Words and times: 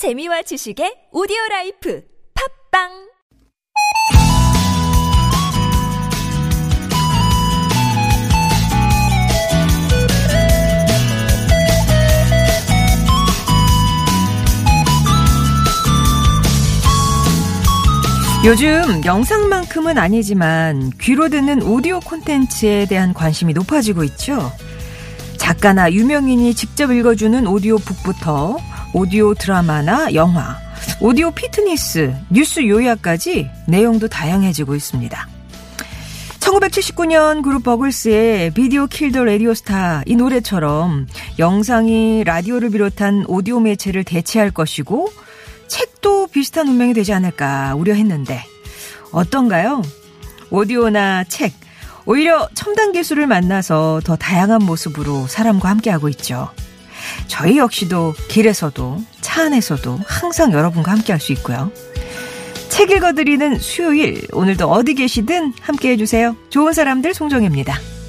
재미와 0.00 0.40
지식의 0.40 1.08
오디오 1.12 1.36
라이프 1.50 2.02
팟빵 2.72 2.88
요즘 18.46 19.04
영상만큼은 19.04 19.98
아니지만 19.98 20.92
귀로 20.98 21.28
듣는 21.28 21.60
오디오 21.60 22.00
콘텐츠에 22.00 22.86
대한 22.86 23.12
관심이 23.12 23.52
높아지고 23.52 24.04
있죠. 24.04 24.50
작가나 25.36 25.92
유명인이 25.92 26.54
직접 26.54 26.90
읽어주는 26.90 27.46
오디오북부터 27.46 28.79
오디오 28.92 29.34
드라마나 29.34 30.12
영화, 30.14 30.58
오디오 31.00 31.30
피트니스, 31.30 32.12
뉴스 32.28 32.66
요약까지 32.66 33.48
내용도 33.68 34.08
다양해지고 34.08 34.74
있습니다. 34.74 35.28
1979년 36.40 37.42
그룹 37.42 37.62
버글스의 37.62 38.50
Video 38.50 38.88
Killed 38.88 39.12
the 39.12 39.24
Radio 39.24 39.54
Star 39.54 40.02
이 40.06 40.16
노래처럼 40.16 41.06
영상이 41.38 42.24
라디오를 42.24 42.70
비롯한 42.70 43.26
오디오 43.28 43.60
매체를 43.60 44.02
대체할 44.02 44.50
것이고 44.50 45.08
책도 45.68 46.26
비슷한 46.28 46.66
운명이 46.66 46.92
되지 46.94 47.12
않을까 47.12 47.76
우려했는데 47.76 48.42
어떤가요? 49.12 49.82
오디오나 50.50 51.24
책 51.24 51.52
오히려 52.06 52.48
첨단 52.54 52.90
기술을 52.90 53.28
만나서 53.28 54.00
더 54.02 54.16
다양한 54.16 54.64
모습으로 54.64 55.28
사람과 55.28 55.68
함께하고 55.68 56.08
있죠. 56.08 56.50
저희 57.26 57.58
역시도 57.58 58.14
길에서도 58.28 59.02
차 59.20 59.44
안에서도 59.44 60.00
항상 60.06 60.52
여러분과 60.52 60.92
함께 60.92 61.12
할 61.12 61.20
수 61.20 61.32
있고요. 61.32 61.70
책 62.68 62.90
읽어드리는 62.90 63.58
수요일 63.58 64.26
오늘도 64.32 64.70
어디 64.70 64.94
계시든 64.94 65.52
함께해 65.60 65.96
주세요. 65.96 66.34
좋은 66.48 66.72
사람들 66.72 67.14
송정혜입니다. 67.14 67.99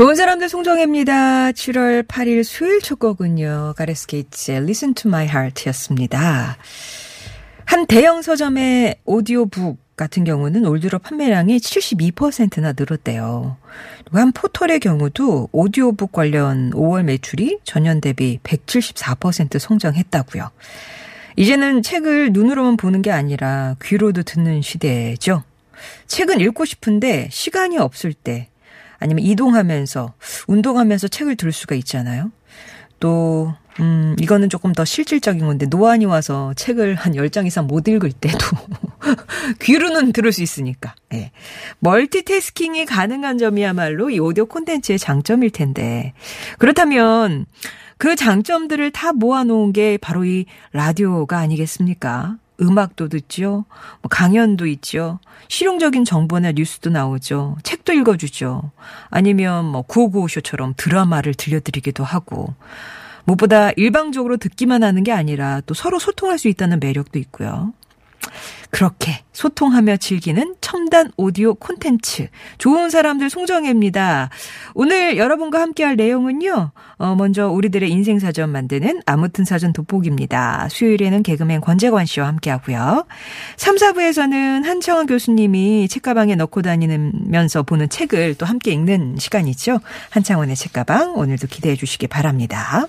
좋은 0.00 0.14
사람들 0.14 0.48
송정혜입니다. 0.48 1.50
7월 1.50 2.06
8일 2.06 2.42
수요일 2.42 2.80
첫 2.80 2.98
곡은요. 2.98 3.74
가레스 3.76 4.06
게이츠의 4.06 4.56
Listen 4.56 4.94
to 4.94 5.10
My 5.10 5.26
Heart였습니다. 5.26 6.56
한 7.66 7.84
대형 7.84 8.22
서점의 8.22 8.96
오디오북 9.04 9.76
같은 9.96 10.24
경우는 10.24 10.64
올 10.64 10.80
들어 10.80 10.98
판매량이 10.98 11.58
72%나 11.58 12.72
늘었대요. 12.72 13.58
한 14.10 14.32
포털의 14.32 14.80
경우도 14.80 15.50
오디오북 15.52 16.12
관련 16.12 16.70
5월 16.70 17.02
매출이 17.02 17.58
전년 17.64 18.00
대비 18.00 18.38
174% 18.42 19.58
성장했다고요. 19.58 20.48
이제는 21.36 21.82
책을 21.82 22.32
눈으로만 22.32 22.78
보는 22.78 23.02
게 23.02 23.10
아니라 23.10 23.76
귀로도 23.82 24.22
듣는 24.22 24.62
시대죠. 24.62 25.42
책은 26.06 26.40
읽고 26.40 26.64
싶은데 26.64 27.28
시간이 27.30 27.76
없을 27.76 28.14
때 28.14 28.49
아니면 29.00 29.24
이동하면서 29.24 30.14
운동하면서 30.46 31.08
책을 31.08 31.36
들을 31.36 31.52
수가 31.52 31.74
있잖아요. 31.74 32.30
또 33.00 33.54
음, 33.80 34.14
이거는 34.20 34.50
조금 34.50 34.72
더 34.72 34.84
실질적인 34.84 35.44
건데 35.44 35.66
노안이 35.66 36.04
와서 36.04 36.52
책을 36.54 36.94
한 36.94 37.14
10장 37.14 37.46
이상 37.46 37.66
못 37.66 37.88
읽을 37.88 38.12
때도 38.12 38.38
귀로는 39.62 40.12
들을 40.12 40.32
수 40.32 40.42
있으니까. 40.42 40.94
예. 41.14 41.30
멀티태스킹이 41.78 42.84
가능한 42.84 43.38
점이야말로 43.38 44.10
이 44.10 44.18
오디오 44.18 44.46
콘텐츠의 44.46 44.98
장점일 44.98 45.50
텐데. 45.50 46.12
그렇다면 46.58 47.46
그 47.96 48.16
장점들을 48.16 48.90
다 48.90 49.12
모아놓은 49.12 49.72
게 49.72 49.96
바로 49.98 50.24
이 50.24 50.44
라디오가 50.72 51.38
아니겠습니까? 51.38 52.36
음악도 52.60 53.08
듣죠. 53.08 53.64
뭐 54.02 54.08
강연도 54.10 54.66
있죠. 54.66 55.18
실용적인 55.48 56.04
정보나 56.04 56.52
뉴스도 56.52 56.90
나오죠. 56.90 57.56
책도 57.62 57.92
읽어주죠. 57.92 58.70
아니면 59.08 59.64
뭐 59.64 59.82
구호구호쇼처럼 59.82 60.74
드라마를 60.76 61.34
들려드리기도 61.34 62.04
하고. 62.04 62.54
무엇보다 63.24 63.70
일방적으로 63.76 64.36
듣기만 64.36 64.82
하는 64.82 65.02
게 65.04 65.12
아니라 65.12 65.60
또 65.66 65.74
서로 65.74 65.98
소통할 65.98 66.38
수 66.38 66.48
있다는 66.48 66.80
매력도 66.80 67.18
있고요. 67.18 67.72
그렇게 68.70 69.22
소통하며 69.32 69.96
즐기는 69.96 70.54
첨단 70.60 71.10
오디오 71.16 71.54
콘텐츠. 71.54 72.28
좋은 72.58 72.90
사람들 72.90 73.30
송정혜입니다. 73.30 74.30
오늘 74.74 75.16
여러분과 75.16 75.60
함께 75.60 75.82
할 75.84 75.96
내용은요. 75.96 76.70
어, 76.98 77.14
먼저 77.16 77.48
우리들의 77.48 77.90
인생 77.90 78.18
사전 78.18 78.50
만드는 78.50 79.02
아무튼 79.06 79.44
사전 79.44 79.72
돋보기입니다. 79.72 80.68
수요일에는 80.70 81.22
개그맨 81.22 81.60
권재관 81.62 82.06
씨와 82.06 82.26
함께 82.28 82.50
하고요. 82.50 83.06
3, 83.56 83.76
4부에서는 83.76 84.64
한청원 84.64 85.06
교수님이 85.06 85.88
책가방에 85.88 86.36
넣고 86.36 86.62
다니면서 86.62 87.62
보는 87.62 87.88
책을 87.88 88.36
또 88.36 88.46
함께 88.46 88.72
읽는 88.72 89.16
시간이죠. 89.18 89.80
한창원의 90.10 90.56
책가방 90.56 91.16
오늘도 91.16 91.46
기대해 91.48 91.76
주시기 91.76 92.06
바랍니다. 92.06 92.86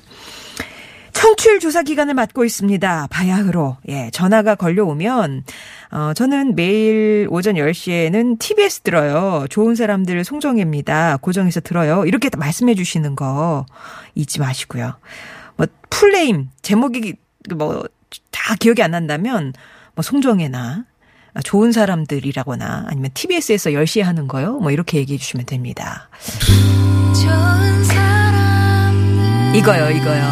청취율 1.42 1.60
조사 1.60 1.82
기간을 1.82 2.14
맞고 2.14 2.46
있습니다. 2.46 3.08
바야흐로. 3.10 3.78
예, 3.90 4.12
전화가 4.12 4.54
걸려오면, 4.54 5.44
어, 5.90 6.14
저는 6.14 6.56
매일 6.56 7.28
오전 7.32 7.56
10시에는 7.56 8.38
TBS 8.38 8.82
들어요. 8.82 9.48
좋은 9.50 9.74
사람들 9.74 10.24
송정혜입니다. 10.24 11.18
고정해서 11.18 11.60
들어요. 11.60 12.06
이렇게 12.06 12.30
말씀해 12.38 12.76
주시는 12.76 13.16
거 13.16 13.66
잊지 14.14 14.40
마시고요. 14.40 14.94
뭐, 15.56 15.66
풀네임, 15.90 16.50
제목이 16.62 17.16
뭐, 17.56 17.86
다 18.30 18.56
기억이 18.60 18.84
안 18.84 18.92
난다면, 18.92 19.54
뭐, 19.96 20.04
송정혜나, 20.04 20.86
좋은 21.44 21.72
사람들이라거나 21.72 22.86
아니면 22.88 23.10
TBS에서 23.16 23.72
10시에 23.72 24.04
하는 24.04 24.28
거요. 24.28 24.60
뭐, 24.60 24.70
이렇게 24.70 25.00
얘기해 25.00 25.18
주시면 25.18 25.48
됩니다. 25.48 26.08
이거요, 29.54 29.90
이거요. 29.90 30.24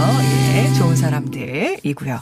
예, 0.53 0.73
좋은 0.77 0.95
사람들이고요. 0.95 2.21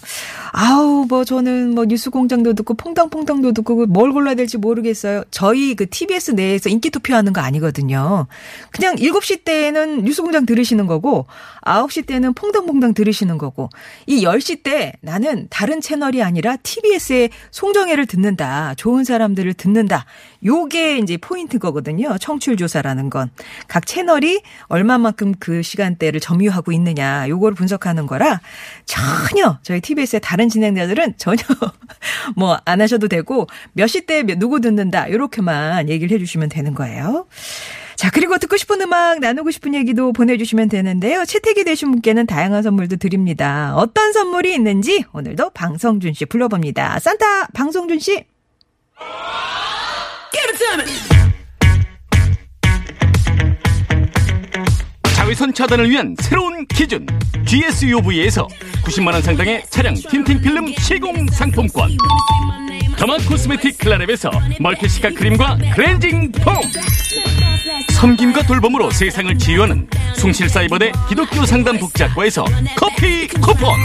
아우, 0.54 1.06
뭐 1.08 1.24
저는 1.24 1.76
뭐 1.76 1.86
뉴스 1.86 2.10
공장도 2.10 2.54
듣고 2.54 2.74
퐁당퐁당도 2.76 3.54
듣고 3.54 3.86
뭘 3.88 4.12
골라야 4.12 4.36
될지 4.36 4.58
모르겠어요. 4.58 5.24
저희 5.32 5.76
그 5.76 5.90
TBS 5.90 6.32
내에서 6.32 6.70
인기 6.70 6.90
투표하는 6.90 7.34
거 7.34 7.42
아니거든요. 7.42 8.28
그냥 8.72 8.96
7시 8.96 9.44
때는 9.44 10.04
뉴스 10.04 10.22
공장 10.22 10.46
들으시는 10.46 10.88
거고 10.88 11.26
9시 11.64 12.06
때는 12.06 12.34
퐁당퐁당 12.34 12.94
들으시는 12.94 13.38
거고 13.38 13.70
이 14.06 14.24
10시 14.24 14.64
때 14.64 14.94
나는 15.02 15.48
다른 15.50 15.82
채널이 15.82 16.24
아니라 16.24 16.56
TBS의 16.58 17.30
송정혜를 17.52 18.06
듣는다. 18.06 18.74
좋은 18.76 19.04
사람들을 19.04 19.54
듣는다. 19.56 20.06
요게 20.46 21.00
이제 21.00 21.18
포인트 21.18 21.60
거거든요. 21.60 22.18
청취율 22.20 22.58
조사라는 22.58 23.10
건. 23.10 23.30
각 23.68 23.86
채널이 23.86 24.42
얼마만큼 24.68 25.34
그 25.40 25.62
시간대를 25.62 26.20
점유하고 26.20 26.72
있느냐. 26.74 27.28
요거를 27.28 27.56
분석하는 27.56 28.06
거라 28.06 28.40
전혀 28.86 29.58
저희 29.64 29.82
TBS의 29.82 30.22
다른 30.22 30.37
진행자들은 30.50 31.16
전혀 31.18 31.44
뭐 32.38 32.60
안 32.66 32.82
하셔도 32.82 33.08
되고 33.08 33.48
몇 33.74 33.88
시 33.88 34.06
때 34.06 34.24
누구 34.24 34.62
듣는다. 34.62 35.12
요렇게만 35.12 35.90
얘기를 35.90 36.16
해 36.16 36.20
주시면 36.20 36.50
되는 36.50 36.74
거예요. 36.74 37.28
자, 37.96 38.12
그리고 38.12 38.38
듣고 38.38 38.58
싶은 38.58 38.80
음악, 38.82 39.20
나누고 39.20 39.50
싶은 39.50 39.74
얘기도 39.74 40.14
보내주시면 40.14 40.70
되는데요. 40.70 41.26
채택이 41.26 41.64
되신 41.64 41.90
분께는 41.92 42.28
다양한 42.28 42.62
선물도 42.62 42.98
드립니다. 42.98 43.74
어떤 43.76 44.14
선물이 44.14 44.54
있는지 44.54 45.04
오늘도 45.14 45.50
방성준 45.52 46.14
씨 46.14 46.26
불러봅니다. 46.26 47.00
산타 47.00 47.48
방성준 47.56 47.98
씨. 48.00 48.24
자외선 55.28 55.54
차단을 55.54 55.90
위한 55.90 56.16
새로운 56.22 56.66
기준. 56.68 57.06
GSUV에서 57.46 58.48
90만원 58.86 59.22
상당의 59.22 59.62
차량 59.70 59.94
틴팅 59.94 60.40
필름 60.40 60.74
시공 60.80 61.28
상품권. 61.28 61.90
derma 62.96 63.18
cosmetic 63.18 63.78
클라랩에서 63.78 64.32
멀티시카 64.62 65.10
크림과 65.10 65.58
클렌징 65.76 66.32
폼. 66.32 66.56
섬김과 67.90 68.44
돌봄으로 68.44 68.90
세상을 68.90 69.38
치유하는 69.38 69.90
숭실사이버대 70.16 70.94
기독교 71.10 71.46
상담 71.46 71.78
복지학과에서 71.78 72.46
커피 72.78 73.28
쿠폰. 73.28 73.78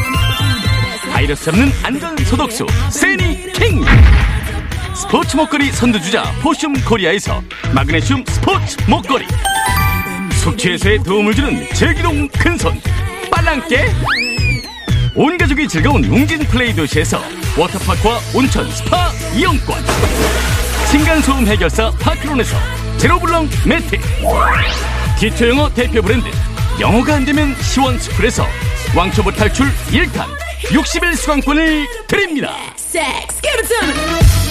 바이러스 1.12 1.47
잡는 1.47 1.73
안전 1.83 2.17
소독수 2.19 2.69
세니킹. 2.89 3.85
스포츠 4.94 5.37
목걸이 5.37 5.73
선두주자 5.73 6.23
포슘 6.41 6.75
코리아에서 6.85 7.43
마그네슘 7.75 8.25
스포츠 8.29 8.77
목걸이 8.89 9.27
숙취 10.43 10.73
해소에 10.73 10.99
도움을 10.99 11.37
주는 11.37 11.69
제기동 11.73 12.27
큰손 12.31 12.81
빨랑깨. 13.31 13.87
온 15.15 15.39
가족이 15.39 15.69
즐거운 15.69 16.03
웅진 16.03 16.41
플레이 16.47 16.75
도시에서 16.75 17.23
워터파크와 17.56 18.19
온천 18.35 18.69
스파 18.73 19.12
이용권. 19.37 19.77
층간소음 20.91 21.47
해결사 21.47 21.93
파크론에서 21.93 22.56
제로블럭 22.99 23.47
매트 23.65 23.97
기초영어 25.21 25.73
대표 25.75 26.03
브랜드 26.03 26.27
영어가 26.81 27.15
안되면 27.15 27.55
시원스쿨에서 27.62 28.44
왕초보 28.97 29.31
탈출 29.31 29.67
1탄 29.93 30.27
60일 30.65 31.15
수강권을 31.15 31.87
드립니다. 32.09 32.56
Give 32.91 34.42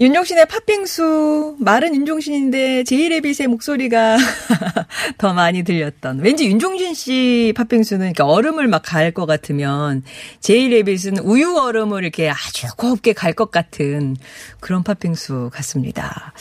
윤종신의 0.00 0.46
팥빙수 0.46 1.56
말은 1.58 1.94
윤종신인데 1.94 2.84
제이레빗의 2.84 3.48
목소리가 3.48 4.16
더 5.18 5.34
많이 5.34 5.62
들렸던 5.62 6.20
왠지 6.20 6.46
윤종신 6.46 6.94
씨 6.94 7.52
팥빙수는 7.54 8.06
이렇게 8.06 8.22
얼음을 8.22 8.66
막 8.66 8.80
갈 8.82 9.12
것 9.12 9.26
같으면 9.26 10.02
제이레빗은 10.40 11.18
우유 11.18 11.54
얼음을 11.58 12.02
이렇게 12.02 12.30
아주 12.30 12.66
곱게 12.78 13.12
갈 13.12 13.34
것 13.34 13.50
같은 13.50 14.16
그런 14.60 14.82
팥빙수 14.82 15.50
같습니다. 15.52 16.32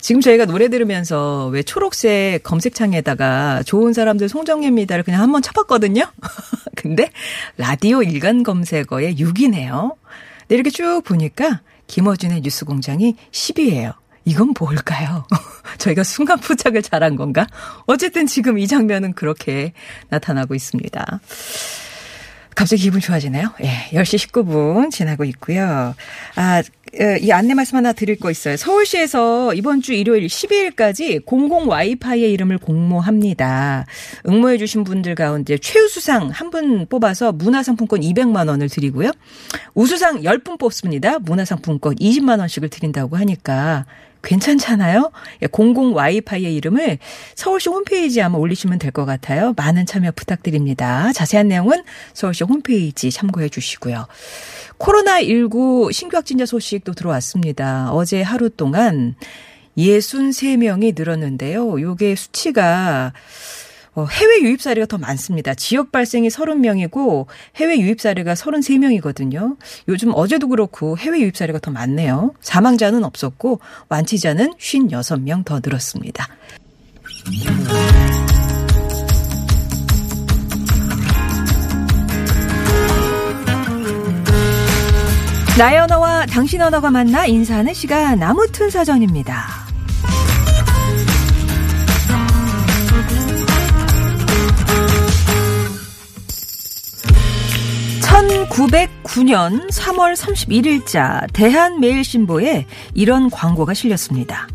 지금 0.00 0.20
저희가 0.20 0.44
노래 0.46 0.68
들으면서 0.68 1.46
왜 1.52 1.62
초록색 1.62 2.42
검색창에다가 2.42 3.62
좋은 3.64 3.92
사람들 3.92 4.28
송정예입니다를 4.28 5.04
그냥 5.04 5.22
한번 5.22 5.40
쳐봤거든요. 5.40 6.02
근데 6.74 7.10
라디오 7.58 8.02
일간 8.02 8.42
검색어에 8.42 9.14
6이네요. 9.14 9.94
근데 10.40 10.54
이렇게 10.56 10.70
쭉 10.70 11.02
보니까 11.04 11.60
김어준의 11.86 12.40
뉴스 12.42 12.64
공장이 12.64 13.16
10위예요. 13.30 13.94
이건 14.24 14.54
뭘까요? 14.58 15.26
저희가 15.78 16.02
순간 16.02 16.38
포착을 16.40 16.82
잘한 16.82 17.16
건가? 17.16 17.46
어쨌든 17.86 18.26
지금 18.26 18.58
이 18.58 18.66
장면은 18.66 19.12
그렇게 19.12 19.72
나타나고 20.08 20.54
있습니다. 20.54 21.20
갑자기 22.54 22.82
기분 22.82 23.00
좋아지네요. 23.00 23.52
예, 23.62 23.88
10시 23.92 24.28
19분 24.30 24.90
지나고 24.90 25.24
있고요. 25.24 25.94
아, 26.36 26.60
어, 26.60 26.62
이 27.20 27.32
안내 27.32 27.54
말씀 27.54 27.76
하나 27.76 27.92
드릴 27.92 28.16
거 28.16 28.30
있어요. 28.30 28.56
서울시에서 28.56 29.54
이번 29.54 29.80
주 29.80 29.92
일요일 29.92 30.26
12일까지 30.26 31.24
공공 31.24 31.68
와이파이의 31.68 32.32
이름을 32.32 32.58
공모합니다. 32.58 33.86
응모해 34.28 34.58
주신 34.58 34.84
분들 34.84 35.14
가운데 35.14 35.58
최우수상 35.58 36.30
한 36.30 36.50
분 36.50 36.86
뽑아서 36.86 37.32
문화상품권 37.32 38.00
200만 38.00 38.48
원을 38.48 38.68
드리고요. 38.68 39.10
우수상 39.74 40.22
10분 40.22 40.56
뽑습니다. 40.58 41.18
문화상품권 41.18 41.96
20만 41.96 42.38
원씩을 42.38 42.68
드린다고 42.68 43.16
하니까 43.16 43.86
괜찮잖아요? 44.24 45.12
예, 45.42 45.46
공공 45.46 45.94
와이파이의 45.94 46.54
이름을 46.56 46.98
서울시 47.34 47.68
홈페이지에 47.68 48.22
아마 48.22 48.38
올리시면 48.38 48.78
될 48.78 48.94
것 48.94 49.04
같아요. 49.06 49.54
많은 49.56 49.86
참여 49.86 50.12
부탁드립니다. 50.12 51.12
자세한 51.12 51.48
내용은 51.48 51.82
서울시 52.12 52.44
홈페이지 52.44 53.10
참고해 53.10 53.48
주시고요. 53.48 54.06
코로나19 54.78 55.92
신규 55.92 56.16
확진자 56.16 56.46
소식도 56.46 56.92
들어왔습니다. 56.94 57.92
어제 57.92 58.22
하루 58.22 58.50
동안 58.50 59.16
63명이 59.76 60.94
늘었는데요. 60.96 61.80
요게 61.80 62.14
수치가 62.14 63.12
어, 63.12 63.63
해외 63.96 64.42
유입 64.42 64.60
사례가 64.60 64.86
더 64.86 64.98
많습니다. 64.98 65.54
지역 65.54 65.92
발생이 65.92 66.28
30명이고 66.28 67.26
해외 67.56 67.78
유입 67.78 68.00
사례가 68.00 68.34
33명이거든요. 68.34 69.56
요즘 69.88 70.12
어제도 70.14 70.48
그렇고 70.48 70.98
해외 70.98 71.20
유입 71.20 71.36
사례가 71.36 71.60
더 71.60 71.70
많네요. 71.70 72.34
사망자는 72.40 73.04
없었고 73.04 73.60
완치자는 73.88 74.54
56명 74.54 75.44
더 75.44 75.60
늘었습니다. 75.62 76.28
나의 85.56 85.78
언어와 85.78 86.26
당신 86.26 86.60
언어가 86.60 86.90
만나 86.90 87.26
인사하는 87.26 87.74
시간 87.74 88.20
아무튼 88.20 88.70
사전입니다. 88.70 89.63
1909년 98.24 99.70
3월 99.70 100.16
31일자 100.16 101.26
대한매일신보에 101.32 102.66
이런 102.94 103.30
광고가 103.30 103.74
실렸습니다. 103.74 104.48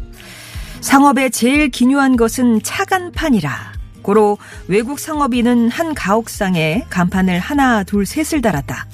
상업에 0.81 1.29
제일 1.29 1.69
기묘한 1.69 2.15
것은 2.15 2.63
차간판이라. 2.63 3.73
고로 4.01 4.37
외국 4.67 4.99
상업인은 4.99 5.69
한 5.69 5.93
가옥상에 5.93 6.85
간판을 6.89 7.39
하나 7.39 7.83
둘 7.83 8.05
셋을 8.05 8.41
달았다. 8.41 8.87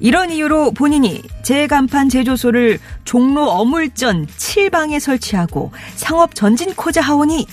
이런 0.00 0.30
이유로 0.30 0.72
본인이 0.72 1.22
제 1.42 1.66
간판 1.66 2.08
제조소를 2.08 2.78
종로 3.04 3.50
어물전 3.50 4.26
7방에 4.26 5.00
설치하고 5.00 5.72
상업 5.96 6.34
전진코자 6.34 7.00
하오니 7.00 7.46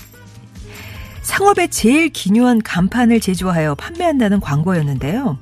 상업에 1.31 1.67
제일 1.67 2.09
기묘한 2.09 2.61
간판을 2.61 3.21
제조하여 3.21 3.75
판매한다는 3.75 4.41
광고였는데요. 4.41 5.39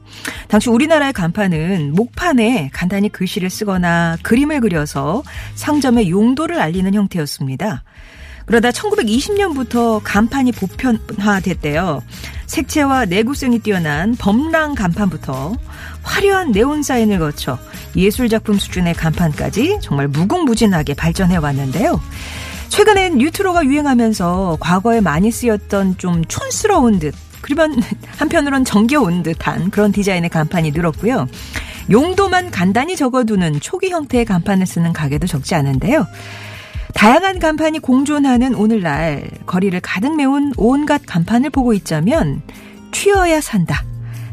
당시 0.48 0.70
우리나라의 0.70 1.14
간판은 1.14 1.94
목판에 1.96 2.70
간단히 2.72 3.10
글씨를 3.10 3.50
쓰거나 3.50 4.16
그림을 4.22 4.60
그려서 4.62 5.24
상점의 5.56 6.12
용도를 6.12 6.62
알리는 6.62 6.94
형태였습니다. 6.94 7.84
그러다 8.46 8.70
1920년부터 8.70 10.00
간판이 10.04 10.52
보편화됐대요. 10.52 12.04
색채와 12.46 13.06
내구성이 13.06 13.58
뛰어난 13.58 14.16
범랑 14.16 14.76
간판부터 14.76 15.56
화려한 16.04 16.52
네온 16.52 16.84
사인을 16.84 17.18
거쳐 17.18 17.58
예술작품 17.96 18.60
수준의 18.60 18.94
간판까지 18.94 19.80
정말 19.82 20.08
무궁무진하게 20.08 20.94
발전해 20.94 21.38
왔는데요. 21.38 22.00
최근엔 22.70 23.18
뉴트로가 23.18 23.66
유행하면서 23.66 24.58
과거에 24.60 25.02
많이 25.02 25.32
쓰였던 25.32 25.98
좀 25.98 26.24
촌스러운 26.26 27.00
듯 27.00 27.14
그러면 27.42 27.82
한편으론 28.18 28.66
정겨운 28.66 29.24
듯한 29.24 29.72
그런 29.72 29.92
디자인의 29.92 30.30
간판이 30.30 30.72
늘었고요. 30.72 31.28
용도만 31.90 32.52
간단히 32.52 32.96
적어두는 32.96 33.60
초기 33.60 33.90
형태의 33.90 34.26
간판을 34.26 34.68
쓰는 34.68 34.94
가게도 34.94 35.28
적지 35.28 35.56
않은데요. 35.56 36.06
다양한 36.94 37.40
간판이 37.40 37.80
공존하는 37.80 38.56
오늘날 38.56 39.30
거리를 39.46 39.80
가득 39.82 40.16
메운 40.16 40.54
온갖 40.58 41.02
간판을 41.06 41.50
보고 41.50 41.74
있자면 41.74 42.42
튀어야 42.92 43.42
산다. 43.42 43.84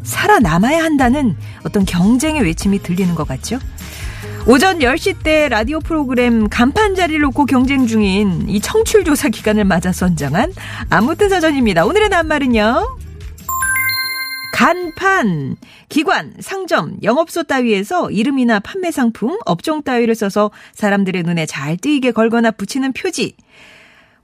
살아남아야 0.03 0.83
한다는 0.83 1.37
어떤 1.65 1.85
경쟁의 1.85 2.43
외침이 2.43 2.83
들리는 2.83 3.15
것 3.15 3.27
같죠? 3.27 3.59
오전 4.49 4.79
10시 4.79 5.25
때 5.25 5.49
라디오 5.49 5.81
프로그램 5.81 6.49
간판 6.49 6.95
자리를 6.95 7.21
놓고 7.21 7.47
경쟁 7.47 7.89
중인 7.89 8.49
이 8.49 8.61
청취율 8.61 9.03
조사 9.03 9.29
기간을 9.29 9.65
맞아 9.65 9.91
선정한 9.91 10.53
아무튼 10.89 11.29
사전입니다. 11.29 11.85
오늘의 11.85 12.11
낱말은요. 12.11 12.99
간판, 14.53 15.57
기관, 15.89 16.33
상점, 16.39 16.97
영업소 17.03 17.43
따위에서 17.43 18.11
이름이나 18.13 18.61
판매 18.61 18.93
상품, 18.93 19.37
업종 19.45 19.83
따위를 19.83 20.15
써서 20.15 20.53
사람들의 20.75 21.25
눈에 21.25 21.45
잘 21.45 21.77
띄게 21.77 22.13
걸거나 22.13 22.53
붙이는 22.53 22.93
표지, 22.93 23.35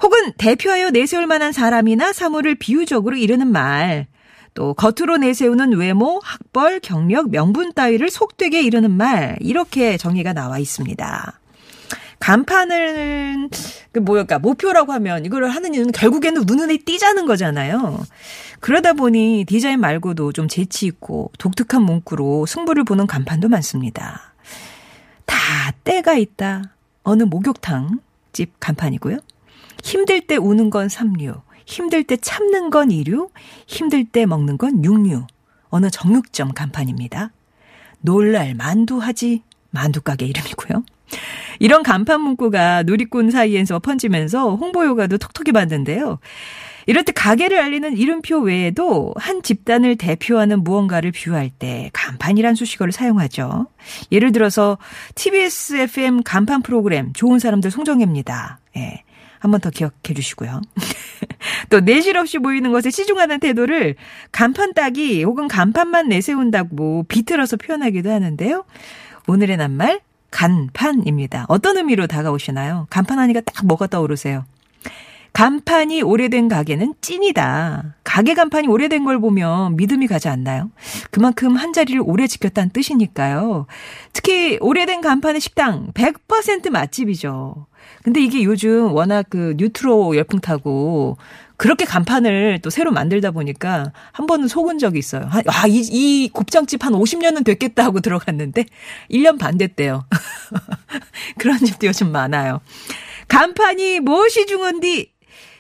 혹은 0.03 0.33
대표하여 0.39 0.91
내세울 0.91 1.27
만한 1.27 1.53
사람이나 1.53 2.13
사물을 2.13 2.55
비유적으로 2.55 3.17
이르는 3.17 3.49
말, 3.49 4.07
또 4.55 4.75
겉으로 4.75 5.17
내세우는 5.17 5.73
외모, 5.73 6.21
학벌, 6.23 6.81
경력, 6.81 7.31
명분 7.31 7.73
따위를 7.73 8.11
속되게 8.11 8.63
이르는 8.63 8.91
말 8.91 9.37
이렇게 9.41 9.97
정의가 9.97 10.33
나와 10.33 10.59
있습니다. 10.59 11.41
간판을 12.19 13.49
그 13.91 13.99
뭐랄까 13.99 14.39
목표라고 14.39 14.93
하면 14.93 15.25
이거를 15.25 15.49
하는 15.49 15.75
이유는 15.75 15.91
결국에는 15.91 16.45
눈에 16.47 16.77
띄자는 16.77 17.27
거잖아요. 17.27 18.01
그러다 18.61 18.93
보니 18.93 19.45
디자인 19.49 19.81
말고도 19.81 20.33
좀 20.33 20.47
재치 20.47 20.87
있고 20.87 21.33
독특한 21.39 21.83
문구로 21.83 22.47
승부를 22.47 22.85
보는 22.85 23.09
간판도 23.09 23.49
많습니다. 23.49 24.35
다 25.27 25.73
때가 25.83 26.15
있다. 26.15 26.63
어느 27.03 27.25
목욕탕 27.25 27.99
집 28.33 28.53
간판이고요. 28.61 29.19
힘들 29.83 30.21
때 30.21 30.37
우는 30.37 30.71
건 30.71 30.89
삼류, 30.89 31.35
힘들 31.67 32.05
때 32.05 32.17
참는 32.17 32.71
건 32.71 32.91
이류, 32.91 33.31
힘들 33.67 34.05
때 34.05 34.27
먹는 34.27 34.59
건 34.59 34.85
육류. 34.85 35.27
어느 35.69 35.91
정육점 35.91 36.53
간판입니다. 36.53 37.31
놀랄 38.01 38.55
만두하지 38.55 39.43
만두 39.71 40.01
가게 40.03 40.27
이름이고요. 40.27 40.85
이런 41.61 41.83
간판 41.83 42.21
문구가 42.21 42.83
누리꾼 42.85 43.31
사이에서 43.31 43.79
퍼지면서 43.79 44.57
홍보 44.57 44.85
효과도 44.85 45.19
톡톡히 45.19 45.53
받는데요. 45.53 46.19
이럴 46.87 47.05
때 47.05 47.13
가게를 47.13 47.59
알리는 47.61 47.97
이름표 47.97 48.41
외에도 48.41 49.15
한 49.17 49.43
집단을 49.43 49.97
대표하는 49.97 50.65
무언가를 50.65 51.13
비유할 51.13 51.51
때 51.51 51.91
간판이란 51.93 52.55
수식어를 52.57 52.93
사용하죠. 52.93 53.69
예를 54.11 54.33
들어서 54.33 54.79
TBS 55.15 55.77
FM 55.77 56.23
간판 56.25 56.63
프로그램 56.63 57.13
좋은 57.13 57.39
사람들 57.39 57.71
송정혜입니다. 57.71 58.59
예. 58.77 59.05
한 59.39 59.51
번 59.51 59.61
더 59.61 59.71
기억해 59.71 60.15
주시고요. 60.15 60.61
또 61.71 61.81
내실 61.81 62.17
없이 62.17 62.39
보이는 62.39 62.71
것에 62.73 62.91
치중하는 62.91 63.41
태도를 63.41 63.97
간판 64.31 64.75
따기 64.75 65.25
혹은 65.25 65.49
간판만 65.49 66.09
내세운다고 66.09 67.05
비틀어서 67.09 67.57
표현하기도 67.57 68.11
하는데요. 68.11 68.65
오늘의 69.27 69.57
낱말 69.57 70.01
간판입니다. 70.31 71.47
어떤 71.49 71.77
의미로 71.77 72.07
다가오시나요? 72.07 72.87
간판 72.91 73.19
하니까 73.19 73.41
딱 73.43 73.67
뭐가 73.67 73.87
떠오르세요? 73.87 74.45
간판이 75.33 76.03
오래된 76.03 76.49
가게는 76.49 76.95
찐이다. 77.01 77.95
가게 78.05 78.35
간판이 78.35 78.69
오래된 78.69 79.05
걸 79.05 79.19
보면 79.19 79.77
믿음이 79.77 80.07
가지 80.07 80.29
않나요? 80.29 80.71
그만큼 81.11 81.57
한 81.57 81.73
자리를 81.73 82.03
오래 82.05 82.27
지켰다는 82.27 82.71
뜻이니까요. 82.71 83.67
특히 84.13 84.59
오래된 84.61 85.01
간판의 85.01 85.41
식당 85.41 85.93
100% 85.95 86.71
맛집이죠. 86.71 87.67
근데 88.03 88.21
이게 88.21 88.43
요즘 88.43 88.93
워낙 88.93 89.27
그 89.29 89.55
뉴트로 89.57 90.17
열풍 90.17 90.41
타고 90.41 91.17
그렇게 91.57 91.85
간판을 91.85 92.59
또 92.63 92.71
새로 92.71 92.91
만들다 92.91 93.31
보니까 93.31 93.93
한 94.11 94.27
번은 94.27 94.49
속은 94.49 94.79
적이 94.79 94.99
있어요. 94.99 95.29
아, 95.47 95.67
이, 95.69 95.81
이 95.93 96.29
곱창집 96.33 96.85
한 96.85 96.93
50년은 96.93 97.45
됐겠다 97.45 97.85
하고 97.85 98.01
들어갔는데 98.03 98.65
1년 99.11 99.39
반 99.39 99.59
됐대요. 99.59 100.05
그런 101.39 101.59
집도 101.59 101.87
요즘 101.87 102.11
많아요. 102.11 102.61
간판이 103.29 104.01
무엇이 104.01 104.47
중헌디? 104.47 105.13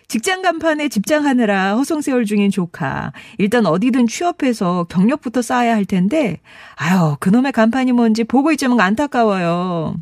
직장 0.08 0.42
간판에 0.42 0.88
집장하느라 0.88 1.76
허송세월 1.76 2.26
중인 2.26 2.50
조카. 2.50 3.12
일단 3.38 3.64
어디든 3.64 4.08
취업해서 4.08 4.84
경력부터 4.90 5.40
쌓아야 5.40 5.74
할 5.74 5.86
텐데, 5.86 6.40
아유, 6.74 7.16
그놈의 7.18 7.52
간판이 7.52 7.92
뭔지 7.92 8.24
보고 8.24 8.52
있자면 8.52 8.78
안타까워요. 8.80 9.94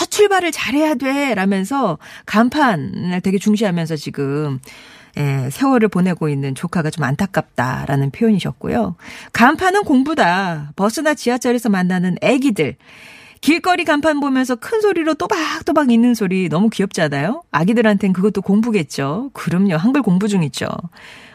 첫 0.00 0.10
출발을 0.10 0.50
잘해야 0.50 0.94
돼. 0.94 1.34
라면서 1.34 1.98
간판을 2.24 3.20
되게 3.20 3.36
중시하면서 3.36 3.96
지금 3.96 4.58
예, 5.18 5.50
세월을 5.50 5.88
보내고 5.88 6.30
있는 6.30 6.54
조카가 6.54 6.88
좀 6.88 7.04
안타깝다라는 7.04 8.10
표현이셨고요. 8.10 8.96
간판은 9.34 9.82
공부다. 9.82 10.72
버스나 10.74 11.12
지하철에서 11.12 11.68
만나는 11.68 12.16
애기들. 12.22 12.76
길거리 13.42 13.84
간판 13.84 14.20
보면서 14.20 14.56
큰 14.56 14.80
소리로 14.80 15.14
또박또박 15.14 15.90
있는 15.90 16.14
소리 16.14 16.48
너무 16.48 16.70
귀엽잖아요? 16.70 17.42
아기들한텐 17.50 18.14
그것도 18.14 18.40
공부겠죠. 18.40 19.28
그럼요. 19.34 19.76
한글 19.76 20.00
공부 20.00 20.28
중이죠. 20.28 20.66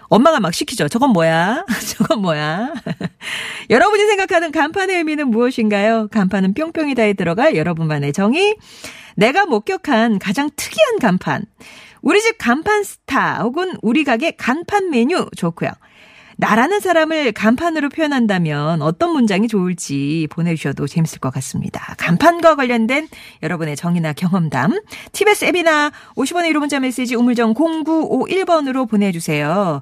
엄마가 0.08 0.40
막 0.40 0.54
시키죠. 0.54 0.88
저건 0.88 1.12
뭐야? 1.12 1.66
저건 1.98 2.22
뭐야? 2.22 2.74
여러분이 3.70 4.06
생각하는 4.06 4.52
간판의 4.52 4.98
의미는 4.98 5.30
무엇인가요? 5.30 6.08
간판은 6.12 6.54
뿅뿅이다에 6.54 7.14
들어갈 7.14 7.56
여러분만의 7.56 8.14
정의. 8.14 8.56
내가 9.16 9.46
목격한 9.46 10.20
가장 10.20 10.50
특이한 10.56 11.00
간판. 11.00 11.46
우리 12.02 12.22
집 12.22 12.38
간판 12.38 12.84
스타 12.84 13.42
혹은 13.42 13.74
우리 13.82 14.04
가게 14.04 14.32
간판 14.32 14.92
메뉴 14.92 15.26
좋고요. 15.36 15.72
나라는 16.38 16.80
사람을 16.80 17.32
간판으로 17.32 17.90
표현한다면 17.90 18.82
어떤 18.82 19.12
문장이 19.12 19.48
좋을지 19.48 20.28
보내주셔도 20.32 20.88
재밌을 20.88 21.20
것 21.20 21.34
같습니다. 21.34 21.96
간판과 21.98 22.56
관련된 22.56 23.08
여러분의 23.42 23.76
정의나 23.76 24.14
경험담, 24.14 24.80
TBS 25.12 25.46
앱이나 25.46 25.92
50원의 26.16 26.52
1호 26.52 26.60
문자 26.60 26.80
메시지 26.80 27.16
우물정 27.16 27.54
0951번으로 27.54 28.90
보내주세요. 28.90 29.82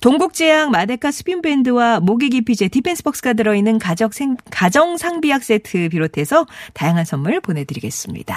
동국제약 0.00 0.70
마데카 0.70 1.10
스핀밴드와 1.10 2.00
모기 2.00 2.28
기피제 2.28 2.68
디펜스박스가 2.68 3.32
들어있는 3.34 3.78
가정, 3.78 4.10
생, 4.10 4.36
가정 4.50 4.96
상비약 4.96 5.42
세트 5.42 5.88
비롯해서 5.90 6.46
다양한 6.74 7.04
선물 7.04 7.40
보내드리겠습니다. 7.40 8.36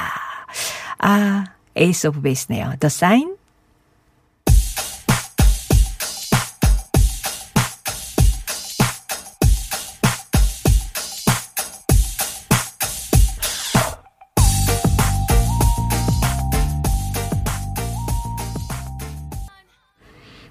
아, 0.99 1.43
에이스 1.75 2.07
오브 2.07 2.21
베이스네요. 2.21 2.73
The 2.79 2.87
Sign. 2.87 3.36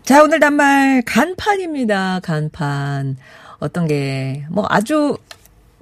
자, 0.06 0.22
오늘 0.22 0.38
단말 0.38 1.02
간판입니다. 1.04 2.20
간판. 2.22 3.16
어떤 3.58 3.88
게, 3.88 4.46
뭐 4.52 4.64
아주 4.68 5.18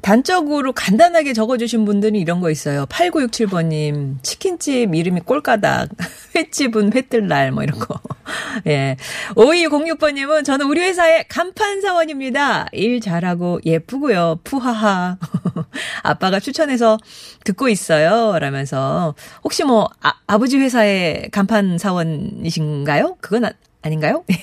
단적으로 0.01 0.73
간단하게 0.73 1.35
적어주신 1.35 1.85
분들이 1.85 2.21
이런 2.21 2.41
거 2.41 2.51
있어요. 2.51 2.87
8967번님, 2.87 4.23
치킨집 4.23 4.95
이름이 4.95 5.21
꼴까닥, 5.21 5.91
횟집은 6.35 6.95
회뜰날, 6.95 7.53
뭐 7.53 7.65
이런 7.65 7.79
거. 7.79 8.01
예. 8.67 8.97
5206번님은 9.35 10.43
저는 10.47 10.69
우리 10.69 10.81
회사의 10.81 11.27
간판 11.29 11.83
사원입니다. 11.83 12.69
일 12.73 13.03
잘하고 13.03 13.61
예쁘고요. 13.67 14.41
푸하하. 14.43 15.19
아빠가 16.03 16.41
추천해서 16.41 16.97
듣고 17.45 17.69
있어요. 17.69 18.39
라면서, 18.39 19.15
혹시 19.43 19.65
뭐, 19.65 19.91
아, 20.01 20.15
아버지 20.27 20.57
회사의 20.57 21.29
간판 21.31 21.77
사원이신가요? 21.77 23.19
그건 23.21 23.45
아, 23.45 23.53
아닌가요? 23.85 24.25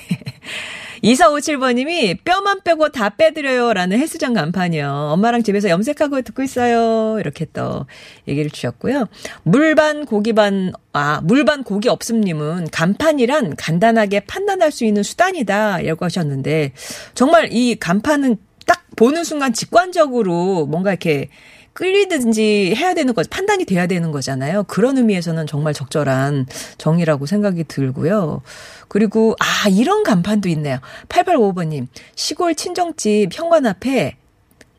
2457번님이 1.02 2.22
뼈만 2.22 2.62
빼고 2.62 2.90
다 2.90 3.08
빼드려요. 3.10 3.72
라는 3.72 3.98
헬스장 3.98 4.34
간판이요. 4.34 4.88
엄마랑 5.14 5.42
집에서 5.42 5.68
염색하고 5.68 6.22
듣고 6.22 6.44
있어요. 6.44 7.18
이렇게 7.18 7.44
또 7.52 7.86
얘기를 8.28 8.50
주셨고요. 8.50 9.08
물반 9.42 10.06
고기반, 10.06 10.72
아, 10.92 11.20
물반 11.24 11.64
고기 11.64 11.88
없음님은 11.88 12.68
간판이란 12.70 13.56
간단하게 13.56 14.20
판단할 14.20 14.70
수 14.70 14.84
있는 14.84 15.02
수단이다. 15.02 15.80
이라고 15.80 16.04
하셨는데, 16.04 16.72
정말 17.14 17.48
이 17.50 17.74
간판은 17.74 18.36
딱 18.66 18.84
보는 18.94 19.24
순간 19.24 19.52
직관적으로 19.52 20.66
뭔가 20.66 20.90
이렇게 20.90 21.30
끌리든지 21.72 22.74
해야 22.76 22.94
되는 22.94 23.14
거 23.14 23.22
판단이 23.28 23.64
돼야 23.64 23.86
되는 23.86 24.10
거잖아요. 24.12 24.64
그런 24.64 24.98
의미에서는 24.98 25.46
정말 25.46 25.72
적절한 25.74 26.46
정의라고 26.78 27.26
생각이 27.26 27.64
들고요. 27.64 28.42
그리고 28.88 29.34
아 29.40 29.68
이런 29.68 30.02
간판도 30.02 30.48
있네요. 30.50 30.78
8855번님 31.08 31.86
시골 32.14 32.54
친정집 32.54 33.30
현관 33.32 33.66
앞에 33.66 34.16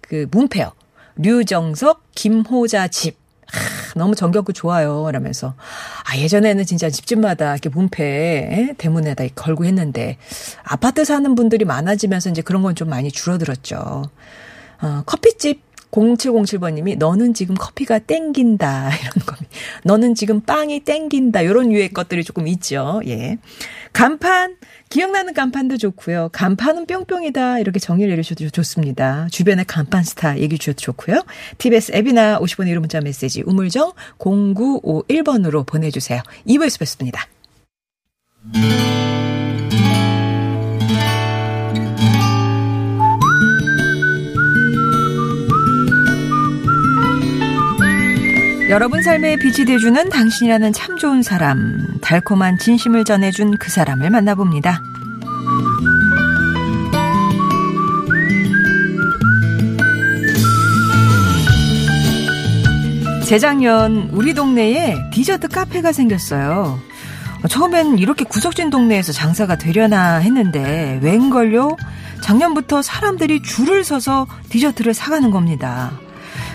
그 0.02 0.28
문패요. 0.32 0.72
류정석 1.16 2.04
김호자 2.16 2.88
집. 2.90 3.18
아, 3.52 3.58
너무 3.96 4.16
정겹고 4.16 4.52
좋아요. 4.54 5.12
라면서. 5.12 5.54
아, 6.06 6.18
예전에는 6.18 6.66
진짜 6.66 6.90
집집마다 6.90 7.52
이렇게 7.52 7.70
문패, 7.70 8.04
에? 8.04 8.74
대문에다 8.80 9.26
걸고 9.36 9.66
했는데, 9.66 10.18
아파트 10.64 11.06
사는 11.06 11.36
분들이 11.36 11.64
많아지면서 11.64 12.32
이제 12.32 12.42
그런 12.42 12.64
건 12.64 12.74
좀 12.74 12.90
많이 12.90 13.12
줄어들었죠. 13.12 14.04
어, 14.82 15.04
커피집 15.06 15.62
0707번님이 15.94 16.98
너는 16.98 17.34
지금 17.34 17.56
커피가 17.56 18.00
땡긴다 18.00 18.90
이런 19.00 19.12
거. 19.26 19.36
너는 19.84 20.16
지금 20.16 20.42
빵이 20.42 20.82
땡긴다 20.82 21.42
이런 21.42 21.72
유의 21.72 21.90
것들이 21.94 22.24
조금 22.24 22.48
있죠. 22.48 23.02
예. 23.06 23.38
간판 23.94 24.58
기억나는 24.90 25.34
간판도 25.34 25.78
좋고요. 25.78 26.30
간판은 26.34 26.88
뿅뿅이다 26.88 27.60
이렇게 27.60 27.80
정의를 27.80 28.12
내리셔도 28.12 28.50
좋습니다. 28.50 29.28
주변의 29.32 29.66
간판 29.66 30.04
스타 30.04 30.40
얘기 30.40 30.58
주셔도 30.58 30.78
좋고요. 30.78 31.24
TBS 31.60 31.94
앱이나 31.94 32.40
50번의 32.40 32.74
1호 32.74 32.80
문자 32.80 33.00
메시지 33.00 33.44
우물정 33.46 33.94
0951번으로 34.18 35.66
보내주세요. 35.66 36.22
2부에서 36.48 36.80
뵙습니다. 36.80 37.28
여러분 48.74 49.04
삶에 49.04 49.36
빛이 49.36 49.66
돼주는 49.66 50.10
당신이라는 50.10 50.74
참 50.74 50.98
좋은 50.98 51.22
사람, 51.22 52.00
달콤한 52.02 52.58
진심을 52.58 53.04
전해준 53.04 53.60
그 53.60 53.70
사람을 53.70 54.10
만나봅니다. 54.10 54.82
재작년 63.28 64.10
우리 64.12 64.34
동네에 64.34 65.12
디저트 65.12 65.50
카페가 65.50 65.92
생겼어요. 65.92 66.80
처음엔 67.48 68.00
이렇게 68.00 68.26
구석진 68.26 68.72
동네에서 68.72 69.14
장사가 69.14 69.56
되려나 69.56 70.16
했는데 70.16 71.00
웬걸요? 71.04 71.78
작년부터 72.24 72.82
사람들이 72.82 73.44
줄을 73.44 73.84
서서 73.84 74.26
디저트를 74.50 74.96
사가는 74.96 75.30
겁니다. 75.30 75.92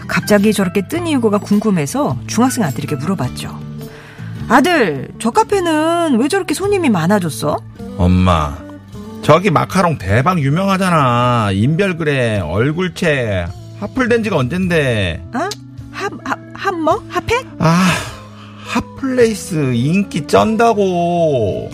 갑자기 0.09 0.53
저렇게 0.53 0.89
뜬 0.89 1.07
이유가 1.07 1.39
궁금해서 1.39 2.19
중학생 2.27 2.65
아들에게 2.65 2.97
물어봤죠. 2.97 3.61
아들, 4.49 5.09
저 5.21 5.31
카페는 5.31 6.19
왜 6.19 6.29
저렇게 6.29 6.55
손님이 6.55 6.89
많아졌어? 6.89 7.59
엄마, 7.99 8.57
저기 9.23 9.51
마카롱 9.51 9.99
대박 9.99 10.41
유명하잖아. 10.41 11.51
인별그램, 11.53 12.41
얼굴책, 12.41 13.47
핫플된 13.81 14.23
지가 14.25 14.37
언젠데. 14.37 15.23
어? 15.35 15.39
핫, 15.93 16.13
핫, 16.25 16.39
핫뭐? 16.55 17.05
핫팩? 17.11 17.47
아, 17.59 17.91
핫플레이스 18.65 19.75
인기 19.75 20.27
쩐다고. 20.27 21.71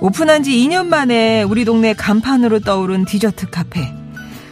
오픈한 0.00 0.42
지 0.42 0.52
2년 0.52 0.86
만에 0.86 1.42
우리 1.42 1.64
동네 1.64 1.92
간판으로 1.92 2.60
떠오른 2.60 3.04
디저트 3.04 3.50
카페. 3.50 3.92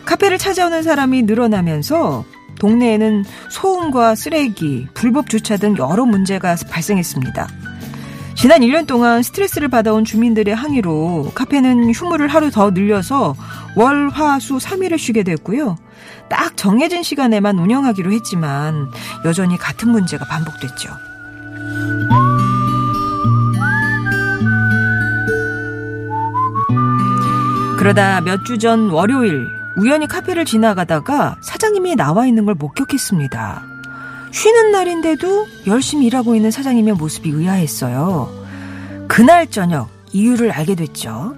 카페를 0.04 0.36
찾아오는 0.36 0.82
사람이 0.82 1.22
늘어나면서 1.22 2.24
동네에는 2.58 3.24
소음과 3.50 4.14
쓰레기, 4.14 4.88
불법 4.94 5.28
주차 5.28 5.56
등 5.56 5.74
여러 5.78 6.04
문제가 6.06 6.56
발생했습니다. 6.70 7.48
지난 8.36 8.60
1년 8.60 8.86
동안 8.86 9.22
스트레스를 9.22 9.68
받아온 9.68 10.04
주민들의 10.04 10.54
항의로 10.54 11.32
카페는 11.34 11.92
휴무를 11.92 12.28
하루 12.28 12.50
더 12.50 12.70
늘려서 12.70 13.36
월, 13.76 14.08
화, 14.10 14.38
수 14.40 14.56
3일을 14.58 14.98
쉬게 14.98 15.22
됐고요. 15.22 15.76
딱 16.28 16.56
정해진 16.56 17.02
시간에만 17.02 17.58
운영하기로 17.58 18.12
했지만 18.12 18.90
여전히 19.24 19.56
같은 19.56 19.90
문제가 19.90 20.24
반복됐죠. 20.26 20.90
그러다 27.78 28.20
몇 28.22 28.44
주 28.44 28.56
전 28.58 28.88
월요일 28.90 29.48
우연히 29.76 30.06
카페를 30.06 30.44
지나가다가 30.44 31.36
사장님이 31.40 31.96
나와 31.96 32.26
있는 32.26 32.44
걸 32.44 32.54
목격했습니다. 32.54 33.62
쉬는 34.32 34.72
날인데도 34.72 35.46
열심히 35.66 36.06
일하고 36.06 36.34
있는 36.34 36.50
사장님의 36.50 36.94
모습이 36.94 37.30
의아했어요. 37.30 38.32
그날 39.08 39.48
저녁 39.50 39.88
이유를 40.12 40.50
알게 40.52 40.74
됐죠. 40.76 41.34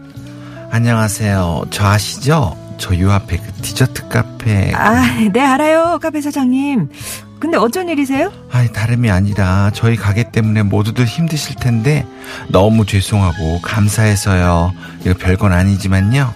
안녕하세요. 0.70 1.64
저 1.70 1.86
아시죠? 1.86 2.56
저 2.78 2.94
요 3.00 3.10
앞에 3.12 3.38
그 3.38 3.52
디저트 3.62 4.08
카페. 4.08 4.72
아, 4.74 5.02
네 5.32 5.40
알아요. 5.40 5.98
카페 6.00 6.20
사장님. 6.20 6.90
근데 7.38 7.56
어쩐 7.58 7.88
일이세요? 7.88 8.32
아니, 8.50 8.70
다름이 8.72 9.10
아니라 9.10 9.70
저희 9.74 9.96
가게 9.96 10.30
때문에 10.30 10.62
모두들 10.62 11.04
힘드실 11.04 11.56
텐데 11.56 12.06
너무 12.48 12.84
죄송하고 12.86 13.60
감사해서요. 13.62 14.72
이거 15.04 15.14
별건 15.18 15.52
아니지만요. 15.52 16.32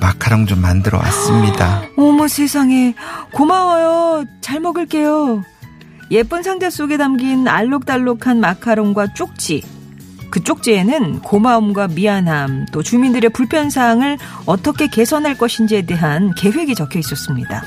마카롱 0.00 0.46
좀 0.46 0.60
만들어 0.60 0.98
왔습니다. 0.98 1.82
어머 1.96 2.28
세상에 2.28 2.94
고마워요. 3.32 4.24
잘 4.40 4.60
먹을게요. 4.60 5.42
예쁜 6.10 6.42
상자 6.42 6.70
속에 6.70 6.96
담긴 6.96 7.48
알록달록한 7.48 8.40
마카롱과 8.40 9.14
쪽지. 9.14 9.62
그 10.30 10.42
쪽지에는 10.42 11.20
고마움과 11.20 11.88
미안함, 11.88 12.66
또 12.72 12.82
주민들의 12.82 13.30
불편사항을 13.30 14.18
어떻게 14.46 14.88
개선할 14.88 15.38
것인지에 15.38 15.82
대한 15.82 16.34
계획이 16.34 16.74
적혀 16.74 16.98
있었습니다. 16.98 17.62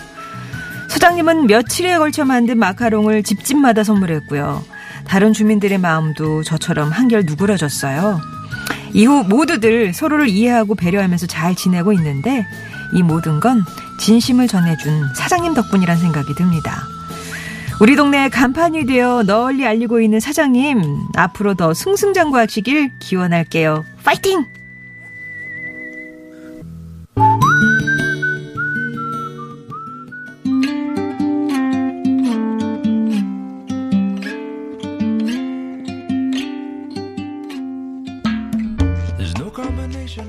사장님은 0.89 1.47
며칠에 1.47 1.97
걸쳐 1.97 2.25
만든 2.25 2.59
마카롱을 2.59 3.23
집집마다 3.23 3.83
선물했고요. 3.83 4.63
다른 5.05 5.31
주민들의 5.31 5.77
마음도 5.77 6.43
저처럼 6.43 6.91
한결 6.91 7.23
누그러졌어요. 7.25 8.19
이후 8.97 9.23
모두들 9.23 9.93
서로를 9.93 10.27
이해하고 10.27 10.73
배려하면서 10.73 11.27
잘 11.27 11.53
지내고 11.53 11.93
있는데 11.93 12.47
이 12.93 13.03
모든 13.03 13.39
건 13.39 13.63
진심을 13.99 14.47
전해준 14.47 15.13
사장님 15.13 15.53
덕분이란 15.53 15.97
생각이 15.97 16.33
듭니다. 16.33 16.81
우리 17.79 17.95
동네 17.95 18.27
간판이 18.27 18.87
되어 18.87 19.21
널리 19.21 19.67
알리고 19.67 20.01
있는 20.01 20.19
사장님 20.19 20.81
앞으로 21.15 21.53
더 21.53 21.75
승승장구하시길 21.75 22.93
기원할게요. 22.97 23.85
파이팅! 24.03 24.45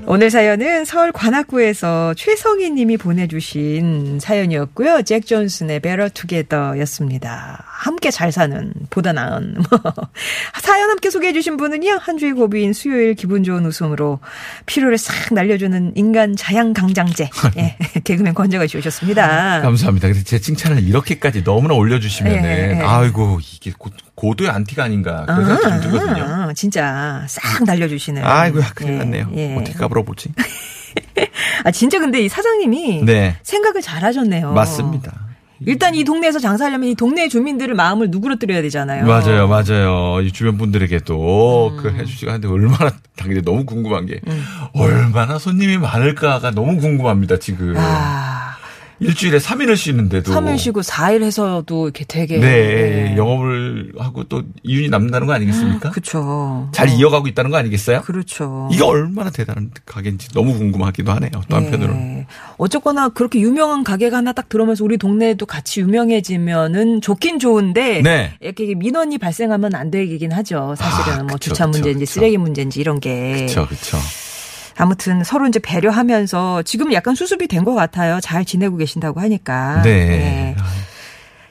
오늘 0.05 0.31
사연은 0.31 0.85
서울 0.85 1.11
관악구에서 1.11 2.13
최성희 2.15 2.71
님이 2.71 2.97
보내주신 2.97 4.19
사연이었고요. 4.19 5.03
잭 5.03 5.25
존슨의 5.25 5.81
Better 5.81 6.09
Together 6.09 6.79
였습니다. 6.81 7.63
함께 7.67 8.11
잘 8.11 8.31
사는, 8.31 8.73
보다 8.89 9.13
나은. 9.13 9.55
사연 10.61 10.89
함께 10.89 11.09
소개해 11.09 11.31
주신 11.31 11.57
분은요. 11.57 11.99
한 12.01 12.17
주의 12.17 12.33
고비인 12.33 12.73
수요일 12.73 13.13
기분 13.13 13.43
좋은 13.43 13.65
웃음으로 13.65 14.19
피로를 14.65 14.97
싹 14.97 15.33
날려주는 15.33 15.93
인간 15.95 16.35
자양강장제. 16.35 17.29
예, 17.57 17.77
개그맨 18.03 18.33
권정아 18.33 18.67
씨 18.67 18.77
오셨습니다. 18.77 19.61
감사합니다. 19.61 20.07
근데 20.07 20.23
제 20.23 20.39
칭찬을 20.39 20.83
이렇게까지 20.83 21.43
너무나 21.43 21.75
올려주시면은 21.75 22.43
예, 22.43 22.79
예. 22.79 22.81
아이고 22.81 23.39
이게 23.41 23.71
고, 23.77 23.89
고도의 24.19 24.49
안티가 24.49 24.83
아닌가 24.83 25.25
그런 25.25 25.45
생각이 25.45 25.81
좀 25.81 25.91
들거든요. 25.91 26.23
아, 26.23 26.53
진짜 26.53 27.23
싹 27.29 27.63
날려주시는. 27.63 28.21
아이고 28.21 28.59
큰일 28.75 28.93
예, 28.93 28.97
났네요. 28.97 29.29
예. 29.33 29.55
어떻게 29.55 29.77
까불어보지? 29.77 30.33
아, 31.63 31.71
진짜 31.71 31.99
근데 31.99 32.19
이 32.19 32.27
사장님이 32.27 33.05
네. 33.05 33.37
생각을 33.43 33.81
잘 33.81 34.03
하셨네요. 34.03 34.51
맞습니다. 34.51 35.13
일단 35.65 35.95
이 35.95 36.03
동네에서 36.03 36.39
장사하려면 36.39 36.89
이 36.89 36.95
동네 36.95 37.27
주민들의 37.29 37.75
마음을 37.75 38.09
누그러뜨려야 38.11 38.61
되잖아요. 38.61 39.05
맞아요, 39.05 39.47
맞아요. 39.47 40.21
이 40.21 40.31
주변 40.31 40.57
분들에게도 40.57 41.71
음. 41.71 41.77
그 41.77 41.89
해주시고 41.89 42.31
하는데 42.31 42.47
얼마나 42.47 42.91
당연히 43.15 43.41
너무 43.41 43.65
궁금한 43.65 44.05
게 44.05 44.19
얼마나 44.73 45.37
손님이 45.37 45.77
많을까가 45.77 46.51
너무 46.51 46.77
궁금합니다. 46.77 47.39
지금 47.39 47.73
아, 47.77 48.38
일주일에 48.99 49.37
3일을 49.37 49.77
쉬는데도 49.77 50.33
3일 50.33 50.57
쉬고 50.57 50.81
4일 50.81 51.23
해서도 51.23 51.85
이렇게 51.85 52.05
되게. 52.07 52.37
네 52.39 53.15
영업을 53.17 53.93
하고 53.97 54.23
또 54.25 54.43
이윤이 54.63 54.89
남는다는 54.89 55.27
거 55.27 55.33
아니겠습니까? 55.33 55.91
그쵸. 55.91 56.69
잘 56.73 56.89
이어가고 56.89 57.27
있다는 57.27 57.51
거 57.51 57.57
아니겠어요? 57.57 58.01
그렇죠. 58.01 58.69
이게 58.71 58.83
얼마나 58.83 59.29
대단한 59.29 59.71
가게인지 59.85 60.29
너무 60.33 60.57
궁금하기도 60.57 61.11
하네요. 61.11 61.31
또 61.47 61.55
한편으로는. 61.55 61.95
네. 61.95 62.27
어쨌거나 62.57 63.09
그렇게 63.09 63.39
유명한 63.39 63.83
가게가 63.83 64.17
하나 64.17 64.33
딱 64.33 64.49
들어오면서 64.49 64.83
우리 64.83 64.97
동네에도 64.97 65.45
같이 65.45 65.81
유명해지면은 65.81 67.01
좋긴 67.01 67.39
좋은데 67.39 68.01
네. 68.01 68.33
이렇게 68.41 68.73
민원이 68.75 69.17
발생하면 69.17 69.75
안 69.75 69.91
되긴 69.91 70.31
하죠. 70.31 70.75
사실은 70.77 71.19
아, 71.19 71.23
뭐 71.23 71.33
그쵸, 71.33 71.51
주차 71.51 71.65
그쵸, 71.65 71.77
문제인지 71.77 72.05
그쵸. 72.05 72.13
쓰레기 72.13 72.37
문제인지 72.37 72.79
이런 72.79 72.99
게. 72.99 73.35
그렇죠, 73.35 73.65
그렇죠. 73.65 73.97
아무튼 74.79 75.23
서로 75.23 75.45
이제 75.47 75.59
배려하면서 75.59 76.63
지금 76.63 76.91
약간 76.93 77.13
수습이 77.15 77.47
된 77.47 77.59
것 77.65 77.75
같아요. 77.75 78.19
잘 78.21 78.45
지내고 78.45 78.77
계신다고 78.77 79.19
하니까. 79.19 79.81
네. 79.83 80.55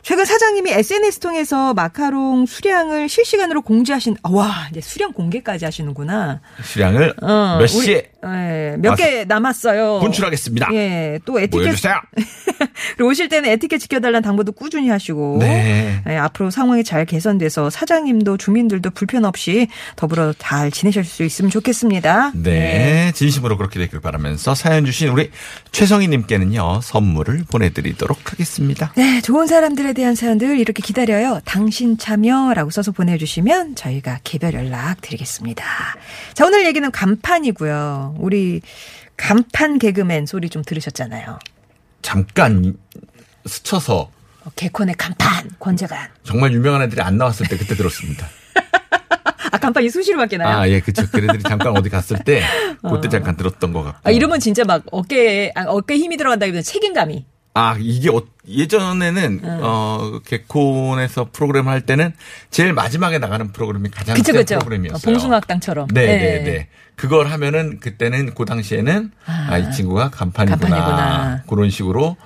최근 0.02 0.24
사장님이 0.24 0.70
SNS 0.70 1.18
통해서 1.20 1.74
마카롱 1.74 2.46
수량을 2.46 3.10
실시간으로 3.10 3.60
공지하신, 3.60 4.16
아, 4.22 4.30
와, 4.32 4.66
이제 4.70 4.80
수량 4.80 5.12
공개까지 5.12 5.66
하시는구나. 5.66 6.40
수량을 6.62 7.12
어, 7.20 7.58
몇 7.58 7.66
시에 7.66 8.10
예, 8.24 8.76
몇개 8.78 9.24
남았어요. 9.26 10.00
분출하겠습니다. 10.00 10.74
예, 10.74 11.20
또 11.24 11.38
에티켓. 11.38 11.50
보여주세요. 11.50 11.94
그리고 12.96 13.10
오실 13.10 13.28
때는 13.28 13.48
에티켓 13.50 13.80
지켜달라는 13.80 14.22
당부도 14.22 14.52
꾸준히 14.52 14.88
하시고. 14.88 15.36
네. 15.40 16.02
예, 16.08 16.16
앞으로 16.16 16.50
상황이 16.50 16.82
잘 16.82 17.04
개선돼서 17.04 17.70
사장님도 17.70 18.36
주민들도 18.36 18.90
불편 18.90 19.24
없이 19.24 19.68
더불어 19.94 20.32
잘 20.36 20.70
지내실 20.72 21.04
수 21.04 21.22
있으면 21.22 21.50
좋겠습니다. 21.50 22.32
네, 22.34 23.12
진심으로 23.14 23.56
그렇게 23.56 23.78
되길 23.78 24.00
바라면서 24.00 24.54
사연 24.54 24.84
주신 24.84 25.08
우리 25.08 25.30
최성희님께는요 25.70 26.80
선물을 26.82 27.44
보내드리도록 27.50 28.32
하겠습니다. 28.32 28.92
네, 28.96 29.20
좋은 29.20 29.46
사람들에 29.46 29.92
대한 29.92 30.14
사연들 30.14 30.58
이렇게 30.58 30.82
기다려요. 30.82 31.40
당신 31.44 31.98
참여라고 31.98 32.70
써서 32.70 32.90
보내주시면 32.90 33.76
저희가 33.76 34.18
개별 34.24 34.54
연락 34.54 35.00
드리겠습니다. 35.02 35.64
자, 36.34 36.46
오늘 36.46 36.66
얘기는 36.66 36.90
간판이고요. 36.90 38.07
우리 38.18 38.60
간판 39.16 39.78
개그맨 39.78 40.26
소리 40.26 40.48
좀 40.48 40.62
들으셨잖아요. 40.62 41.38
잠깐 42.02 42.76
스쳐서 43.46 44.10
어, 44.44 44.50
개콘의 44.56 44.94
간판, 44.96 45.50
권재관. 45.58 46.08
정말 46.22 46.52
유명한 46.52 46.82
애들이 46.82 47.00
안 47.00 47.18
나왔을 47.18 47.46
때 47.48 47.56
그때 47.56 47.74
들었습니다. 47.74 48.28
아, 49.50 49.58
간판 49.58 49.82
이 49.84 49.90
수시로 49.90 50.18
바뀌나요? 50.18 50.56
아, 50.58 50.68
예, 50.68 50.80
그쵸. 50.80 51.08
걔네들이 51.10 51.42
잠깐 51.42 51.76
어디 51.76 51.88
갔을 51.88 52.18
때 52.18 52.42
그때 52.82 53.08
잠깐 53.08 53.36
들었던 53.36 53.72
것 53.72 53.82
같고. 53.82 54.00
아, 54.04 54.10
이러면 54.10 54.40
진짜 54.40 54.64
막 54.64 54.82
어깨에, 54.90 55.52
아, 55.54 55.64
어깨에 55.66 55.96
힘이 55.98 56.16
들어간다기보다 56.16 56.62
책임감이. 56.62 57.26
아, 57.54 57.76
이게 57.78 58.08
어- 58.10 58.22
예전에는 58.46 59.40
어 59.62 60.20
개콘에서 60.24 61.28
프로그램 61.32 61.68
할 61.68 61.80
때는 61.82 62.12
제일 62.50 62.72
마지막에 62.72 63.18
나가는 63.18 63.52
프로그램이 63.52 63.90
가장 63.90 64.14
그쵸, 64.16 64.32
센 64.32 64.40
그쵸. 64.40 64.54
프로그램이었어요. 64.58 65.02
봉숭아학당처럼. 65.12 65.88
네, 65.92 66.06
네. 66.06 66.16
네, 66.18 66.42
네. 66.44 66.68
그걸 66.94 67.26
하면은 67.28 67.78
그때는 67.80 68.34
그 68.34 68.44
당시에는 68.44 69.10
아, 69.26 69.58
이 69.58 69.72
친구가 69.72 70.10
간판이구나. 70.10 70.58
간판이구나. 70.68 71.42
그런 71.48 71.70
식으로 71.70 72.16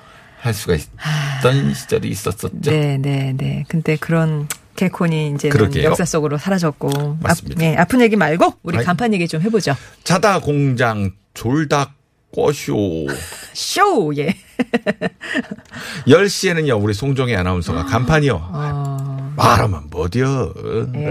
할 0.41 0.55
수가 0.55 0.75
있던 0.75 1.75
시절이 1.75 2.09
있었었죠. 2.09 2.71
네, 2.71 2.99
네, 2.99 3.33
네. 3.37 3.65
근데 3.69 3.97
그런 3.97 4.49
개콘이 4.77 5.35
이제. 5.35 5.51
역사 5.83 6.05
속으로 6.05 6.39
사라졌고. 6.39 7.19
맞습니다. 7.21 7.63
아, 7.63 7.65
예, 7.67 7.77
아픈 7.77 8.01
얘기 8.01 8.17
말고 8.17 8.55
우리 8.63 8.79
아이. 8.79 8.85
간판 8.85 9.13
얘기 9.15 9.27
좀 9.29 9.41
해보죠. 9.43 9.75
자다 10.05 10.41
공장 10.41 11.11
졸다 11.35 11.95
꼬쇼. 12.33 13.09
쇼 13.53 14.13
예. 14.17 14.35
10시에는요, 16.07 16.83
우리 16.83 16.95
송정혜 16.95 17.35
아나운서가 17.37 17.85
간판이요. 17.87 18.35
어, 18.35 19.33
말하면 19.37 19.89
뭐디요? 19.91 20.53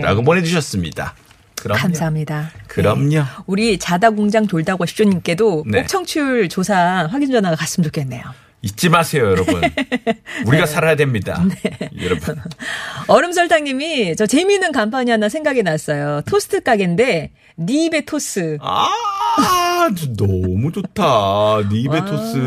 라고 0.02 0.24
보내주셨습니다. 0.24 1.16
그럼요. 1.62 1.78
예. 1.78 1.82
감사합니다. 1.82 2.52
그럼요. 2.68 3.24
우리 3.46 3.78
자다 3.78 4.10
공장 4.12 4.48
돌다고 4.48 4.86
쇼님께도 4.86 5.66
네. 5.68 5.82
꼭 5.82 5.88
청취율 5.88 6.50
조사 6.50 7.08
확인 7.10 7.32
전화가 7.32 7.56
갔으면 7.56 7.86
좋겠네요. 7.86 8.24
잊지 8.64 8.90
마세요, 8.90 9.26
여러분. 9.26 9.60
우리가 10.46 10.68
살아야 10.68 10.96
됩니다. 10.96 11.44
네. 11.48 11.90
여러분. 12.00 12.36
얼음설탕님이 13.08 14.16
저 14.16 14.28
재미있는 14.28 14.72
간판이 14.72 15.10
하나 15.10 15.30
생각이 15.30 15.64
났어요. 15.64 16.22
토스트 16.28 16.62
가게인데 16.62 17.32
니 17.58 17.86
입에 17.86 18.06
토스. 18.06 18.58
아, 18.62 19.90
너무 20.18 20.72
좋다. 20.72 21.62
니베 21.72 22.06
토스. 22.06 22.38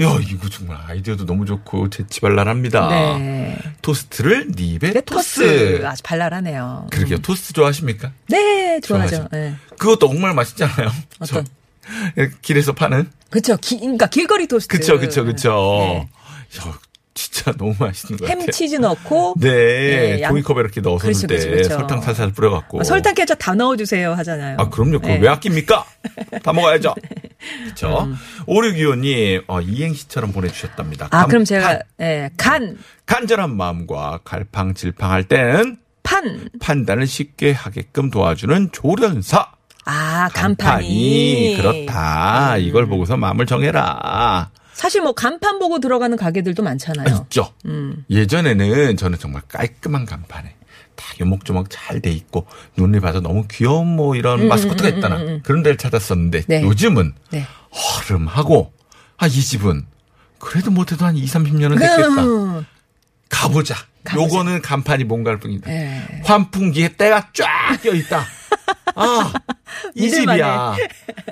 아, 0.00 0.02
예. 0.02 0.04
야, 0.04 0.18
이거 0.28 0.48
정말 0.48 0.78
아이디어도 0.86 1.26
너무 1.26 1.46
좋고 1.46 1.90
재치발랄합니다. 1.90 2.88
네. 3.18 3.58
토스트를 3.82 4.48
니베 4.56 4.92
네, 4.92 5.00
토스. 5.00 5.40
토스. 5.40 5.86
아주 5.86 6.02
발랄하네요. 6.02 6.88
그러게요. 6.90 7.18
토스트 7.18 7.52
좋아하십니까? 7.52 8.12
네, 8.28 8.80
좋아하죠. 8.80 9.28
네. 9.32 9.54
그것도 9.78 10.08
정말 10.08 10.34
맛있잖아요. 10.34 10.90
어떤? 11.20 11.44
저, 11.44 12.26
길에서 12.42 12.72
파는? 12.72 13.10
그쵸. 13.30 13.56
기, 13.60 13.78
그러니까 13.78 14.06
길거리 14.06 14.46
토스트. 14.46 14.68
그쵸, 14.76 14.98
그쵸, 14.98 15.24
그쵸. 15.24 15.50
네. 15.80 16.08
야, 16.60 16.78
진짜 17.14 17.52
너무 17.58 17.74
맛있는 17.78 18.18
것 18.18 18.26
같아요. 18.26 18.42
햄 18.42 18.50
치즈 18.50 18.76
넣고 18.76 19.34
네, 19.38 19.48
예, 19.48 20.20
양- 20.22 20.30
종이컵에 20.32 20.60
이렇게 20.60 20.80
넣어서 20.80 21.02
그렇죠, 21.02 21.20
줄때 21.20 21.34
그렇죠, 21.36 21.50
그렇죠. 21.50 21.74
설탕 21.74 22.00
살살 22.00 22.32
뿌려갖고. 22.32 22.80
어, 22.80 22.84
설탕 22.84 23.14
깨져 23.14 23.34
다 23.36 23.54
넣어주세요 23.54 24.14
하잖아요. 24.14 24.56
아, 24.58 24.68
그럼요. 24.68 24.98
그걸 24.98 25.14
네. 25.14 25.18
왜 25.20 25.28
아낍니까? 25.28 25.84
다 26.42 26.52
먹어야죠. 26.52 26.94
그쵸. 27.68 28.08
오류기호님, 28.46 29.42
어, 29.46 29.60
이행시처럼 29.60 30.32
보내주셨답니다. 30.32 31.06
아, 31.06 31.20
간- 31.20 31.28
그럼 31.28 31.44
제가 31.44 31.68
간, 31.68 31.80
예, 32.00 32.30
간, 32.36 32.78
간절한 33.06 33.56
마음과 33.56 34.20
갈팡질팡할 34.24 35.24
때는 35.24 35.78
판. 36.02 36.48
판단을 36.60 37.06
쉽게 37.06 37.52
하게끔 37.52 38.10
도와주는 38.10 38.70
조련사. 38.72 39.52
아, 39.86 40.28
간판이. 40.32 41.56
그렇다. 41.58 42.56
이걸 42.56 42.86
보고서 42.86 43.16
마음을 43.16 43.46
정해라. 43.46 44.50
사실 44.74 45.00
뭐 45.02 45.12
간판 45.12 45.58
보고 45.58 45.78
들어가는 45.80 46.16
가게들도 46.16 46.62
아, 46.62 46.64
많잖아요. 46.64 47.22
있죠. 47.24 47.52
음. 47.66 48.04
예전에는 48.10 48.96
저는 48.96 49.18
정말 49.18 49.42
깔끔한 49.48 50.04
간판에 50.04 50.54
다 50.96 51.04
요목조목 51.20 51.68
잘 51.70 52.00
돼 52.00 52.10
있고 52.10 52.46
눈에 52.76 53.00
봐도 53.00 53.20
너무 53.20 53.46
귀여운 53.50 53.86
뭐 53.96 54.14
이런 54.16 54.46
마스코트가 54.48 54.88
있다나 54.90 55.40
그런 55.42 55.62
데를 55.62 55.76
찾았었는데 55.78 56.42
네. 56.46 56.62
요즘은 56.62 57.14
네. 57.30 57.46
허름하고 57.72 58.72
아 59.16 59.26
이 59.26 59.30
집은 59.30 59.86
그래도 60.38 60.70
못해도 60.70 61.04
한 61.06 61.16
2, 61.16 61.24
30년은 61.24 61.78
됐겠다. 61.78 62.24
음. 62.24 62.66
가보자. 63.30 63.74
가보자. 64.04 64.22
요거는 64.26 64.60
간판이 64.60 65.04
뭔가일 65.04 65.38
뿐이다. 65.38 65.70
예. 65.70 66.20
환풍기에 66.24 66.96
때가 66.96 67.28
쫙 67.32 67.80
껴 67.82 67.94
있다. 67.94 68.24
아, 68.96 69.32
이. 69.94 70.10
집이야. 70.10 70.76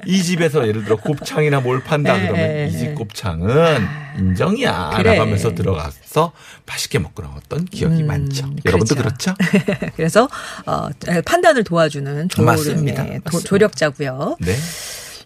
이 0.06 0.22
집에서 0.22 0.66
예를 0.66 0.84
들어 0.84 0.96
곱창이나 0.96 1.60
뭘 1.60 1.82
판다 1.82 2.16
예, 2.18 2.22
그러면 2.26 2.40
예, 2.50 2.66
이집 2.66 2.88
예. 2.88 2.94
곱창은 2.94 3.86
인정이야. 4.18 4.92
그래. 4.96 5.10
라고 5.10 5.22
하면서 5.22 5.54
들어가서 5.54 6.32
맛있게 6.66 6.98
먹고 6.98 7.22
나왔던 7.22 7.66
기억이 7.66 8.02
많죠. 8.02 8.50
여러분도 8.64 8.94
그렇죠. 8.96 9.34
그렇죠? 9.34 9.90
그래서 9.96 10.28
어, 10.66 10.88
판단을 11.24 11.64
도와주는. 11.64 12.28
조력자고요. 13.44 14.36
네. 14.40 14.56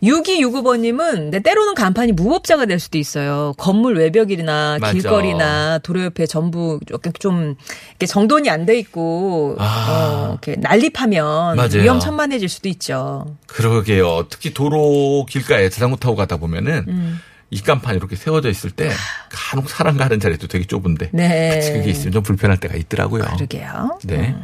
6265번님은 0.03 1.31
네, 1.31 1.41
때로는 1.41 1.75
간판이 1.75 2.13
무법자가 2.13 2.67
될 2.67 2.79
수도 2.79 2.99
있어요. 2.99 3.55
건물 3.57 3.97
외벽이나 3.97 4.79
맞아. 4.81 4.93
길거리나 4.93 5.79
도로 5.79 6.03
옆에 6.05 6.27
전부 6.27 6.79
이렇게 6.89 7.11
좀 7.19 7.55
이렇게 7.91 8.07
정돈이 8.07 8.51
안 8.51 8.67
돼 8.67 8.77
있고 8.81 9.55
아. 9.61 10.27
어, 10.31 10.39
이렇게 10.43 10.57
난립하면 10.61 11.57
맞아요. 11.57 11.83
위험천만해질 11.83 12.49
수도 12.49 12.69
있죠. 12.69 13.37
그러게요. 13.47 14.27
특히 14.29 14.53
도로 14.53 15.25
길가에 15.29 15.69
자전거 15.69 15.97
타고 15.97 16.17
가다 16.17 16.37
보면은 16.39 16.85
음. 16.89 17.21
입간판 17.51 17.95
이렇게 17.95 18.17
세워져 18.17 18.49
있을 18.51 18.71
때 18.71 18.91
간혹 19.31 19.71
사람 19.71 19.97
가는 19.97 20.19
자리도 20.19 20.49
되게 20.49 20.65
좁은데 20.65 21.11
네. 21.13 21.51
같이 21.51 21.73
그게 21.73 21.91
있으면 21.91 22.13
좀 22.13 22.23
불편할 22.23 22.57
때가 22.59 22.75
있더라고요. 22.77 23.23
그러게요. 23.37 23.99
네. 24.05 24.35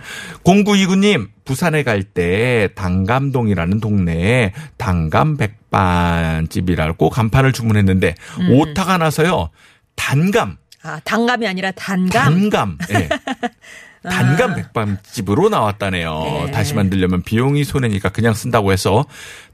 0929님, 0.44 1.28
부산에 1.44 1.82
갈 1.82 2.02
때 2.04 2.68
당감동이라는 2.74 3.80
동네에 3.80 4.52
당감 4.76 5.36
백반집이라고 5.36 7.10
간판을 7.10 7.52
주문했는데 7.52 8.14
음. 8.40 8.50
오타가 8.52 8.98
나서요. 8.98 9.50
단감, 9.96 10.56
아, 10.82 11.00
단감이 11.04 11.46
아니라 11.46 11.70
단감. 11.72 12.10
단감, 12.50 12.78
예. 12.94 13.08
단감 14.02 14.54
백반집으로 14.56 15.48
나왔다네요. 15.48 16.42
네. 16.46 16.50
다시 16.50 16.74
만들려면 16.74 17.22
비용이 17.22 17.64
손해니까 17.64 18.08
그냥 18.08 18.34
쓴다고 18.34 18.72
해서 18.72 19.04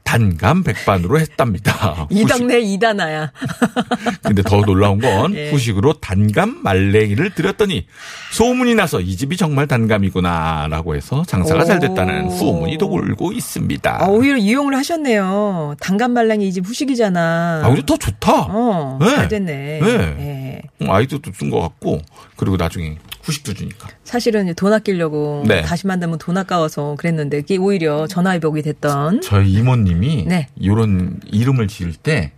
단감 0.03 0.63
백반으로 0.63 1.19
했답니다. 1.19 2.07
이 2.09 2.25
동네 2.25 2.59
이다나야. 2.59 3.31
근데 4.23 4.41
더 4.41 4.61
놀라운 4.61 4.99
건 4.99 5.35
예. 5.35 5.51
후식으로 5.51 5.93
단감 5.99 6.61
말랭이를 6.63 7.35
드렸더니 7.35 7.85
소문이 8.31 8.73
나서 8.75 9.01
이 9.01 9.15
집이 9.15 9.37
정말 9.37 9.67
단감이구나라고 9.67 10.95
해서 10.95 11.23
장사가 11.27 11.65
잘 11.65 11.79
됐다는 11.79 12.25
오. 12.25 12.29
소문이 12.31 12.77
돌고 12.77 13.33
있습니다. 13.33 14.03
아, 14.03 14.07
오히려 14.07 14.37
이용을 14.37 14.75
하셨네요. 14.75 15.75
단감 15.79 16.13
말랑이 16.13 16.47
이 16.47 16.51
집 16.51 16.65
후식이잖아. 16.65 17.61
아, 17.63 17.67
오히려 17.67 17.83
더 17.85 17.95
좋다. 17.97 18.47
어, 18.49 18.97
네. 18.99 19.15
잘 19.15 19.27
됐네. 19.27 19.79
네. 19.81 20.15
예. 20.19 20.61
음, 20.81 20.89
아이디어도 20.89 21.31
쓴 21.35 21.51
것 21.51 21.59
같고 21.59 21.99
그리고 22.35 22.57
나중에 22.57 22.97
후식도 23.29 23.53
주니까. 23.53 23.87
사실은 24.03 24.53
돈 24.55 24.73
아끼려고 24.73 25.43
네. 25.47 25.61
다시 25.61 25.87
만들면 25.87 26.17
돈 26.17 26.37
아까워서 26.37 26.95
그랬는데 26.97 27.41
그게 27.41 27.57
오히려 27.57 28.07
전화위복이 28.07 28.61
됐던 28.63 29.21
저희 29.21 29.53
이모님이 29.53 30.25
네. 30.27 30.47
이런 30.55 31.19
이름을 31.27 31.67
지을 31.67 31.93
때 31.93 32.31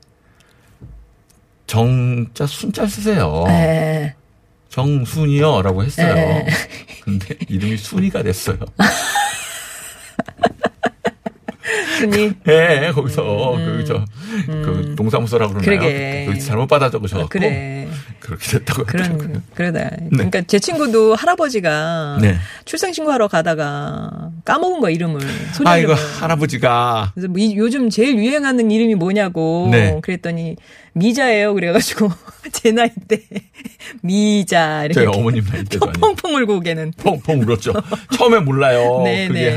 정자 1.67 2.45
순자 2.45 2.85
쓰세요. 2.85 3.45
예. 3.47 4.15
정순이요라고 4.69 5.83
했어요. 5.83 6.13
네. 6.13 6.47
근데 7.03 7.35
이름이 7.47 7.77
순이가 7.77 8.23
됐어요. 8.23 8.57
순이 12.09 12.31
예, 12.47 12.91
거기서 12.93 13.55
그저그 13.77 14.95
동사무소라고 14.97 15.53
그러나요? 15.55 15.79
음. 15.79 15.81
그러게. 15.81 16.27
그 16.31 16.39
잘못 16.39 16.67
받아 16.67 16.89
적으셔갖고 16.89 17.29
그래. 17.29 17.87
그렇게 18.19 18.45
됐다고 18.59 18.83
하더라고요. 18.85 19.17
그런 19.17 19.43
그러다. 19.55 19.89
그러니까 20.11 20.41
제 20.47 20.59
친구도 20.59 21.15
할아버지가 21.15 22.19
네. 22.21 22.35
출생신고 22.65 23.11
하러 23.11 23.27
가다가 23.27 24.29
까먹은 24.45 24.79
거야 24.79 24.91
이름을. 24.91 25.19
소리 25.53 25.67
아 25.67 25.77
이거 25.77 25.93
이름을. 25.93 26.09
할아버지가 26.21 27.11
그래서 27.13 27.27
뭐 27.27 27.37
이- 27.39 27.55
요즘 27.57 27.89
제일 27.89 28.15
유행하는 28.17 28.69
이름이 28.71 28.95
뭐냐고 28.95 29.67
네. 29.71 29.99
그랬더니 30.01 30.55
미자예요. 30.93 31.53
그래가지고 31.53 32.09
제 32.53 32.71
나이 32.71 32.89
때 33.07 33.21
미자 34.01 34.85
이렇게 34.85 34.93
저희 35.05 35.07
어머님 35.07 35.43
나이 35.45 35.59
아니고 35.59 35.91
펑펑 35.93 36.35
울고 36.35 36.55
오게는. 36.57 36.93
펑펑 36.97 37.41
울었죠. 37.41 37.73
처음에 38.17 38.39
몰라요. 38.39 39.01
네, 39.05 39.27
그게 39.27 39.51
네. 39.51 39.55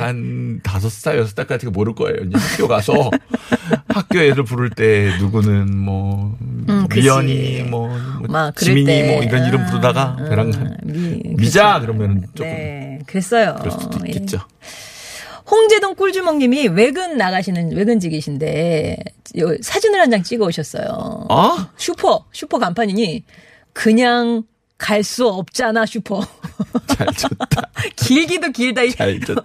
한 0.54 0.60
다섯 0.62 0.90
살 0.90 1.18
여섯 1.18 1.34
살까지 1.34 1.66
모를 1.66 1.94
거예요. 1.94 2.16
이제 2.24 2.38
학교 2.38 2.68
가서 2.68 3.10
학교 3.88 4.20
애들 4.20 4.44
부를 4.44 4.70
때 4.70 5.12
누구는 5.18 5.76
뭐 5.76 6.36
음, 6.40 6.86
그치. 6.88 7.00
미연이 7.02 7.62
뭐, 7.62 7.88
뭐 8.28 8.50
지민이 8.52 8.86
때. 8.86 9.12
뭐 9.14 9.22
이런 9.22 9.46
이름 9.46 9.60
아, 9.62 9.66
부르다가 9.66 10.16
아, 10.18 10.28
배랑 10.28 10.76
미, 10.84 11.20
미자 11.36 11.80
그쵸. 11.80 11.86
그러면은 11.86 12.22
조금 12.34 12.50
네, 12.50 12.98
그랬어요. 13.06 13.56
그럴 13.58 13.70
수도 13.72 13.98
예. 14.06 14.10
있겠죠. 14.12 14.38
홍재동 15.50 15.94
꿀주먹님이 15.96 16.68
외근 16.68 17.16
나가시는 17.18 17.72
외근직이신데 17.76 18.96
요 19.38 19.56
사진을 19.60 20.00
한 20.00 20.10
장 20.10 20.22
찍어 20.22 20.46
오셨어요. 20.46 21.26
아 21.28 21.70
슈퍼 21.76 22.24
슈퍼 22.32 22.58
간판이니 22.58 23.24
그냥 23.72 24.44
갈 24.78 25.02
수 25.02 25.26
없잖아 25.28 25.87
슈퍼. 25.87 26.20
잘 26.88 27.06
쳤다. 27.16 27.62
길기도 27.96 28.50
길다 28.50 28.82
이. 28.82 28.90
잘 28.92 29.20
쳤다. 29.20 29.42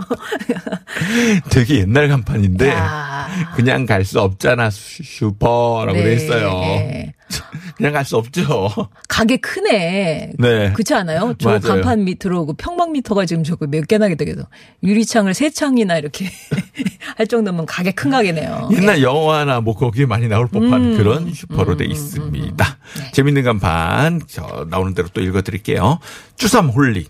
되게 1.49 1.79
옛날 1.79 2.07
간판인데 2.09 2.69
야. 2.69 3.27
그냥 3.55 3.85
갈 3.85 4.03
수 4.03 4.19
없잖아 4.19 4.69
슈- 4.69 5.03
슈퍼라고 5.03 5.93
네, 5.93 6.03
돼 6.03 6.13
있어요. 6.15 6.49
네. 6.61 7.13
그냥 7.77 7.93
갈 7.93 8.03
수 8.05 8.17
없죠. 8.17 8.69
가게 9.07 9.37
크네. 9.37 10.31
네. 10.37 10.71
그렇지 10.73 10.93
않아요? 10.95 11.35
저 11.37 11.49
맞아요. 11.49 11.61
간판 11.61 12.03
밑으로 12.05 12.45
그 12.47 12.53
평방 12.53 12.91
미터가 12.91 13.25
지금 13.25 13.43
저거 13.43 13.67
몇 13.67 13.87
개나 13.87 14.07
되겠어. 14.15 14.47
유리창을 14.83 15.33
세 15.33 15.49
창이나 15.49 15.97
이렇게 15.97 16.29
할 17.17 17.27
정도면 17.27 17.65
가게 17.65 17.91
큰 17.91 18.11
가게네요. 18.11 18.69
옛날 18.73 19.01
영화나 19.03 19.61
뭐 19.61 19.75
거기에 19.75 20.05
많이 20.05 20.27
나올 20.27 20.47
법한 20.47 20.73
음. 20.73 20.97
그런 20.97 21.33
슈퍼로 21.33 21.77
돼 21.77 21.85
있습니다. 21.85 22.77
재밌는 23.13 23.43
간판 23.43 24.21
저 24.27 24.65
나오는 24.69 24.93
대로 24.93 25.07
또 25.13 25.21
읽어드릴게요. 25.21 25.99
쭈삼 26.37 26.69
holic 26.69 27.07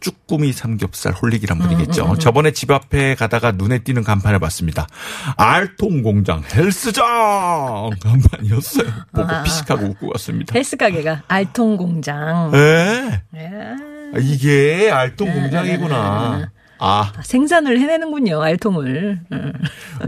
쭈꾸미 0.00 0.52
삼겹살 0.52 1.12
holic이란 1.12 1.58
분이겠죠. 1.58 2.16
저번에 2.18 2.52
집 2.52 2.70
앞에 2.70 3.14
가다가 3.14 3.52
눈에 3.52 3.80
띄는 3.80 4.02
간판을 4.02 4.38
봤습니다. 4.38 4.86
알통 5.36 6.02
공장 6.02 6.42
헬스장 6.54 7.04
간판이었어요. 8.00 8.86
보고 9.12 9.28
피식하고 9.44 9.86
웃고 9.86 10.10
왔습니다. 10.12 10.54
헬스 10.54 10.76
가게가 10.76 11.22
알통 11.28 11.76
공장. 11.76 12.52
에 12.54 13.20
예. 13.36 14.20
이게 14.20 14.90
알통 14.90 15.32
공장이구나. 15.32 16.50
아, 16.82 17.12
생산을 17.22 17.78
해내는군요, 17.78 18.40
알통을. 18.40 19.20
음. 19.32 19.52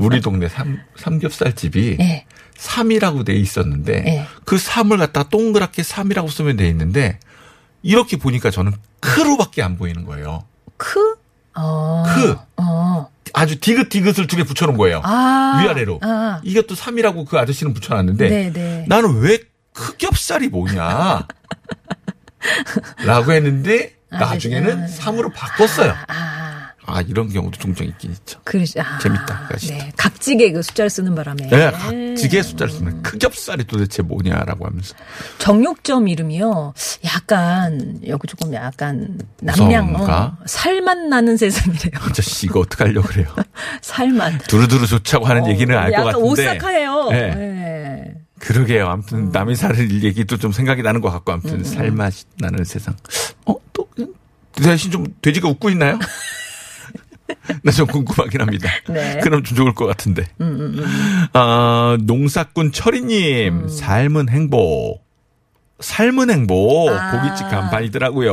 우리 0.00 0.22
동네 0.22 0.48
삼, 0.48 0.78
삼겹살 0.96 1.54
집이 1.54 1.98
예. 2.00 2.24
3이라고 2.56 3.26
돼 3.26 3.34
있었는데 3.34 4.04
예. 4.06 4.26
그 4.44 4.56
3을 4.56 4.96
갖다 4.98 5.24
동그랗게 5.24 5.82
3이라고 5.82 6.30
쓰면 6.30 6.56
돼 6.56 6.66
있는데 6.68 7.18
이렇게 7.82 8.16
보니까 8.16 8.50
저는 8.50 8.72
크로밖에 9.02 9.62
안 9.62 9.76
보이는 9.76 10.04
거예요. 10.06 10.44
크? 10.78 11.16
어. 11.54 12.04
크. 12.14 12.36
어. 12.56 13.08
아주 13.34 13.58
디귿디귿을 13.60 14.26
두 14.26 14.36
개 14.36 14.44
붙여놓은 14.44 14.76
거예요. 14.78 15.00
아. 15.04 15.60
위아래로. 15.62 16.00
아. 16.02 16.40
이것도 16.44 16.74
3이라고 16.74 17.26
그 17.26 17.38
아저씨는 17.38 17.74
붙여놨는데 17.74 18.28
네, 18.28 18.52
네. 18.52 18.84
나는 18.88 19.20
왜 19.20 19.38
크겹살이 19.74 20.48
뭐냐 20.48 21.26
라고 23.04 23.32
했는데 23.32 23.94
나중에는 24.10 24.86
3으로 24.86 25.32
바꿨어요. 25.34 25.94
아. 26.08 26.41
아 26.84 27.00
이런 27.00 27.28
경우도 27.28 27.58
종종 27.58 27.86
있긴 27.86 28.10
있죠. 28.12 28.40
그, 28.44 28.64
아. 28.78 28.98
재밌다, 28.98 29.46
그 29.48 29.54
아시죠? 29.54 29.74
네. 29.74 29.92
각지게 29.96 30.52
그 30.52 30.62
숫자를 30.62 30.90
쓰는 30.90 31.14
바람에. 31.14 31.48
네, 31.48 31.70
각지게 31.70 32.42
숫자를 32.42 32.72
쓰면 32.72 33.02
크겹살이 33.02 33.64
도대체 33.64 34.02
뭐냐라고 34.02 34.66
하면서 34.66 34.94
정육점 35.38 36.08
이름이요. 36.08 36.74
약간, 37.04 38.00
여기 38.06 38.26
조금 38.26 38.52
약간, 38.52 39.18
남양? 39.40 39.94
어, 39.94 40.36
살맛 40.46 40.98
나는 41.06 41.36
세상이래요. 41.36 41.92
아저씨 42.02 42.46
이거 42.46 42.60
어떡하려고 42.60 43.06
그래요. 43.06 43.26
살맛. 43.80 44.46
두루두루 44.48 44.86
좋자고 44.86 45.26
하는 45.26 45.46
얘기는 45.46 45.76
알것 45.76 46.00
어, 46.00 46.04
같은데. 46.04 46.26
오싹해요. 46.26 47.08
네. 47.10 47.34
네. 47.34 48.14
그러게요. 48.40 48.88
아무튼 48.88 49.30
남이 49.30 49.54
사는 49.54 50.02
얘기도 50.02 50.36
좀 50.36 50.50
생각이 50.50 50.82
나는 50.82 51.00
것 51.00 51.10
같고 51.12 51.30
아무튼 51.30 51.62
살맛이 51.62 52.24
나는 52.38 52.64
세상. 52.64 52.96
어, 53.46 53.54
또 53.72 53.88
대신 54.54 54.90
좀 54.90 55.06
돼지가 55.22 55.48
웃고 55.48 55.70
있나요? 55.70 55.98
나좀 57.62 57.86
궁금하긴 57.86 58.40
합니다. 58.40 58.68
네. 58.88 59.20
그럼 59.22 59.42
좀 59.42 59.56
좋을 59.56 59.74
것 59.74 59.86
같은데. 59.86 60.26
아, 61.32 61.96
농사꾼 62.02 62.72
철이님, 62.72 63.68
삶은 63.68 64.28
행복. 64.28 65.02
삶은 65.80 66.30
행복. 66.30 66.90
아. 66.90 67.10
고깃집 67.10 67.48
간판이더라고요. 67.48 68.32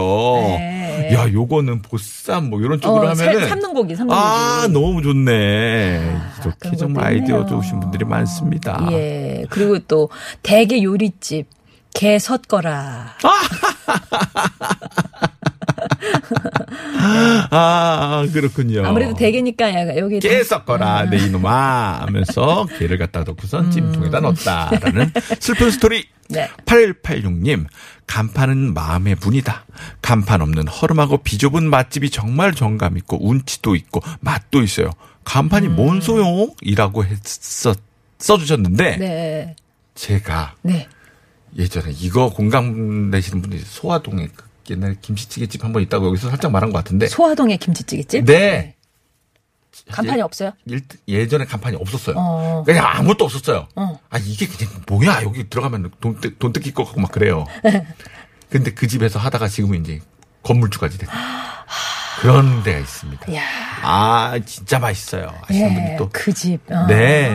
네. 0.59 1.11
야, 1.13 1.31
요거는 1.31 1.81
보쌈 1.81 2.49
뭐 2.51 2.59
이런 2.61 2.79
쪽으로 2.79 3.07
어, 3.09 3.15
살- 3.15 3.29
하면은. 3.29 3.49
삶는 3.49 3.73
고기, 3.73 3.95
삶는 3.95 4.13
아, 4.15 4.61
고기. 4.63 4.73
너무 4.73 5.01
좋네. 5.01 6.19
이렇게 6.41 6.55
그런 6.59 6.77
정말 6.77 7.05
아이디어. 7.05 7.45
좋으신 7.45 7.79
분들이 7.79 8.05
많습니다. 8.05 8.87
예. 8.91 9.45
그리고 9.49 9.79
또 9.79 10.09
대게 10.43 10.83
요리집 10.83 11.47
개 11.95 12.19
섰거라. 12.19 13.15
아, 17.51 18.25
그렇군요. 18.31 18.85
아무래도 18.85 19.13
대게니까 19.15 19.73
야, 19.73 19.97
여기 19.97 20.19
깨 20.19 20.43
섞어라, 20.43 21.09
내 21.09 21.17
이놈아. 21.17 22.01
하면서 22.01 22.65
개를 22.77 22.97
갖다 22.97 23.23
놓고선 23.23 23.71
찜통에다 23.71 24.19
넣었다라는 24.19 25.11
슬픈 25.39 25.71
스토리. 25.71 26.05
네. 26.29 26.47
8186님, 26.65 27.65
간판은 28.05 28.73
마음의 28.75 29.15
문이다. 29.19 29.65
간판 30.01 30.41
없는 30.41 30.67
허름하고 30.67 31.17
비좁은 31.23 31.67
맛집이 31.69 32.11
정말 32.11 32.53
정감 32.53 32.97
있고 32.97 33.27
운치도 33.27 33.75
있고 33.75 34.01
맛도 34.19 34.61
있어요. 34.61 34.91
간판이 35.23 35.67
음. 35.67 35.75
뭔 35.75 36.01
소용? 36.01 36.53
이라고 36.61 37.03
했어, 37.03 37.73
써주셨는데, 38.19 38.97
네. 38.97 39.55
제가 39.95 40.53
네. 40.61 40.87
예전에 41.57 41.91
이거 41.99 42.29
공감 42.29 43.09
내시는 43.09 43.41
분들이 43.41 43.61
소화동에 43.65 44.27
그 44.35 44.48
옛날에 44.69 44.95
김치찌개집 45.01 45.63
한 45.63 45.73
번 45.73 45.81
있다고 45.83 46.07
여기서 46.07 46.29
살짝 46.29 46.51
말한 46.51 46.71
것 46.71 46.77
같은데. 46.79 47.07
소화동의 47.07 47.57
김치찌개집? 47.57 48.25
네. 48.25 48.75
간판이 49.91 50.19
예- 50.19 50.23
없어요? 50.23 50.51
일- 50.65 50.83
예전에 51.07 51.45
간판이 51.45 51.77
없었어요. 51.77 52.15
어. 52.17 52.63
그냥 52.65 52.85
아무것도 52.85 53.25
없었어요. 53.25 53.67
어. 53.75 53.99
아 54.09 54.17
이게 54.17 54.45
그냥 54.47 54.73
뭐야 54.87 55.21
여기 55.23 55.49
들어가면 55.49 55.91
돈, 56.01 56.19
뜯- 56.19 56.37
돈 56.39 56.51
뜯길 56.53 56.73
것 56.73 56.85
같고 56.85 56.99
막 57.01 57.11
그래요. 57.11 57.45
근데 58.49 58.71
그 58.73 58.87
집에서 58.87 59.19
하다가 59.19 59.47
지금은 59.47 59.81
이제 59.81 59.99
건물주까지 60.43 60.97
됐고 60.97 61.13
그런 62.19 62.63
데가 62.63 62.79
있습니다. 62.79 63.33
야. 63.35 63.41
아 63.81 64.39
진짜 64.45 64.79
맛있어요. 64.79 65.33
아시는 65.47 65.73
분들 65.73 65.93
예. 65.93 65.97
또. 65.97 66.09
그 66.11 66.33
집. 66.33 66.59
어. 66.69 66.85
네. 66.87 67.29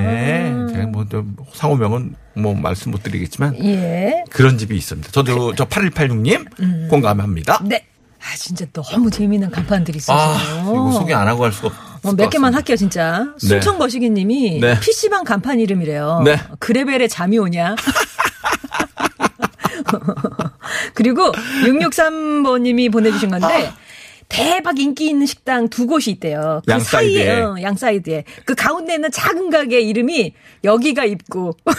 제가 0.73 0.87
뭐좀 0.87 1.37
상호명은 1.53 2.15
뭐 2.35 2.55
말씀 2.55 2.91
못 2.91 3.03
드리겠지만 3.03 3.57
예. 3.65 4.25
그런 4.31 4.59
집이 4.59 4.77
있습니다. 4.77 5.11
저도 5.11 5.55
저 5.55 5.65
8186님 5.67 6.89
공감합니다. 6.91 7.61
네. 7.65 7.87
아, 8.21 8.37
진짜 8.37 8.65
너무 8.73 9.11
재미있는 9.11 9.51
간판들이 9.51 9.99
있어서. 9.99 10.19
아 10.19 10.63
이거 10.63 10.93
소개 10.93 11.13
안 11.13 11.29
하고 11.29 11.41
갈 11.41 11.53
수가 11.53 11.69
없을 11.69 11.81
어, 12.03 12.11
것몇 12.11 12.31
개만. 12.31 12.55
할게요, 12.55 12.77
진짜. 12.77 13.27
네. 13.43 13.49
순천 13.49 13.79
거시기 13.79 14.09
님이 14.09 14.61
네. 14.61 14.79
PC방 14.81 15.25
간판 15.25 15.61
이름이래요. 15.61 16.23
네. 16.25 16.39
그레벨에 16.59 17.09
잠이 17.09 17.39
오냐? 17.39 17.77
그리고 20.95 21.33
663번 21.33 22.63
님이 22.63 22.89
보내주신 22.89 23.31
건데, 23.31 23.71
대박 24.29 24.79
인기 24.79 25.09
있는 25.09 25.27
식당 25.27 25.69
두 25.69 25.87
곳이 25.87 26.11
있대요. 26.13 26.63
그 26.65 26.71
양 26.73 26.81
사이에, 26.81 27.25
사이드에. 27.25 27.41
어, 27.43 27.57
양 27.63 27.77
사이드에. 27.77 28.25
그 28.45 28.55
가운데 28.55 28.95
있는 28.95 29.11
작은 29.11 29.51
가게 29.51 29.81
이름이 29.81 30.35
여기가 30.65 31.05
입구. 31.05 31.53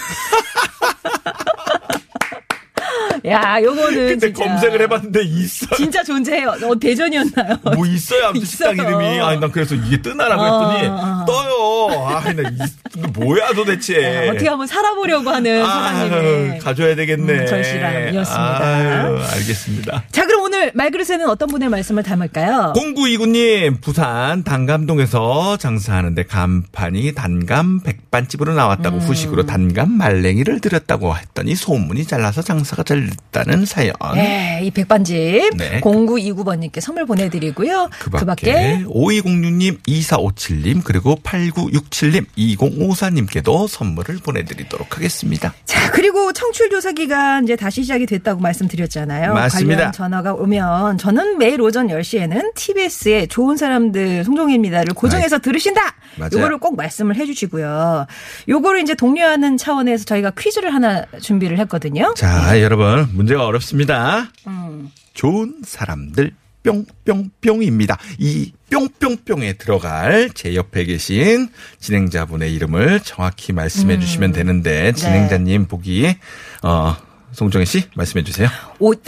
야, 3.27 3.61
요거는 3.61 4.07
그때 4.07 4.33
진짜. 4.33 4.43
검색을 4.49 4.81
해봤는데 4.83 5.23
있어. 5.23 5.75
진짜 5.75 6.03
존재해요. 6.03 6.55
어, 6.63 6.75
대전이었나요? 6.79 7.57
뭐 7.75 7.85
있어요. 7.85 8.25
아무튼 8.27 8.45
식당. 8.45 8.75
이름이. 8.75 9.19
아니, 9.21 9.39
난 9.39 9.51
그래서 9.51 9.75
이게 9.75 10.01
뜨나라고 10.01 10.41
어, 10.41 10.71
했더니 10.71 10.87
어. 10.89 11.25
떠요. 11.27 12.07
아, 12.07 12.33
나 12.33 12.49
이, 12.49 13.01
뭐야 13.13 13.53
도대체. 13.53 14.29
어떻게 14.29 14.47
한번 14.49 14.67
살아보려고 14.67 15.29
하는 15.29 15.63
사장님의 15.65 16.09
네. 16.09 16.51
아유, 16.51 16.59
가져야 16.59 16.95
되겠네. 16.95 17.33
음, 17.41 17.47
절실함이었습니다. 17.47 18.65
아유, 18.65 19.19
알겠습니다. 19.33 20.03
자, 20.11 20.25
그럼 20.25 20.41
오늘 20.43 20.71
말그릇에는 20.73 21.27
어떤 21.29 21.47
분의 21.49 21.69
말씀을 21.69 22.03
담을까요? 22.03 22.73
공구이구님, 22.75 23.81
부산 23.81 24.43
단감동에서 24.43 25.57
장사하는데 25.57 26.23
간판이 26.23 27.13
단감 27.13 27.81
백반집으로 27.81 28.53
나왔다고 28.53 28.97
음. 28.97 29.01
후식으로 29.01 29.45
단감 29.45 29.91
말랭이를 29.91 30.59
드렸다고 30.61 31.15
했더니 31.15 31.55
소문이 31.55 32.05
잘 32.05 32.21
나서 32.21 32.41
장사가 32.41 32.83
잘 32.83 33.04
됐다는 33.09 33.65
사연. 33.65 33.93
네, 34.13 34.61
이 34.63 34.71
백반집 34.71 35.57
네. 35.57 35.81
0929번님께 35.81 36.79
선물 36.79 37.05
보내드리고요. 37.05 37.89
그 37.99 38.25
밖에 38.25 38.83
5206님, 38.85 39.83
2457님, 39.83 40.83
그리고 40.83 41.15
8967님, 41.23 42.25
2054님께도 42.37 43.67
선물을 43.67 44.17
보내드리도록 44.17 44.95
하겠습니다. 44.95 45.53
자, 45.65 45.91
그리고 45.91 46.31
청출 46.33 46.69
조사 46.69 46.91
기간 46.91 47.43
이제 47.43 47.55
다시 47.55 47.81
시작이 47.83 48.05
됐다고 48.05 48.41
말씀드렸잖아요. 48.41 49.33
맞습니다. 49.33 49.75
관련 49.75 49.91
전화가 49.91 50.33
오면 50.33 50.97
저는 50.97 51.37
매일 51.37 51.61
오전 51.61 51.87
10시에는 51.87 52.53
TBS의 52.55 53.27
좋은 53.27 53.57
사람들 53.57 54.23
송정혜입니다를 54.23 54.93
고정해서 54.93 55.39
들으신다. 55.39 55.81
맞아요. 56.17 56.29
요거를 56.33 56.59
꼭 56.59 56.77
말씀을 56.77 57.17
해주시고요. 57.17 58.05
요거를 58.47 58.81
이제 58.81 58.95
독려하는 58.95 59.57
차원에서 59.57 60.05
저희가 60.05 60.31
퀴즈를 60.37 60.73
하나 60.73 61.05
준비를 61.21 61.59
했거든요. 61.59 62.13
자, 62.15 62.61
여러분, 62.61 62.94
문제가 63.03 63.45
어렵습니다. 63.45 64.31
음. 64.47 64.91
좋은 65.13 65.61
사람들 65.63 66.33
뿅뿅뿅입니다. 66.63 67.97
이 68.17 68.51
뿅뿅뿅에 68.71 69.53
들어갈 69.53 70.31
제 70.33 70.55
옆에 70.55 70.85
계신 70.85 71.49
진행자분의 71.79 72.53
이름을 72.55 73.01
정확히 73.01 73.53
말씀해 73.53 73.99
주시면 73.99 74.31
되는데 74.31 74.93
진행자님 74.93 75.67
보기에 75.67 76.17
어 76.63 76.97
송정혜 77.33 77.65
씨 77.65 77.83
말씀해 77.95 78.23
주세요. 78.23 78.49
오, 78.79 78.93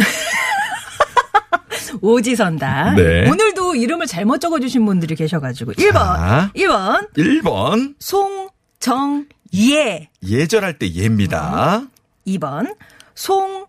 오지선다. 2.01 2.93
네. 2.95 3.29
오늘도 3.29 3.75
이름을 3.75 4.05
잘못 4.05 4.39
적어주신 4.39 4.85
분들이 4.85 5.15
계셔가지고. 5.15 5.73
1번. 5.73 5.93
자. 5.93 6.51
1번. 6.55 7.13
1번 7.15 7.95
송정예. 7.99 10.09
예절할 10.23 10.77
때 10.77 10.91
예입니다. 10.91 11.83
2번. 12.27 12.75
송정 13.15 13.67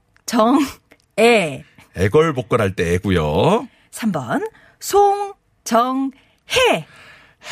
애. 1.19 1.65
애걸복걸 1.97 2.61
할 2.61 2.75
때 2.77 2.95
애고요. 2.95 3.69
3번. 3.91 4.49
송정해. 4.81 6.13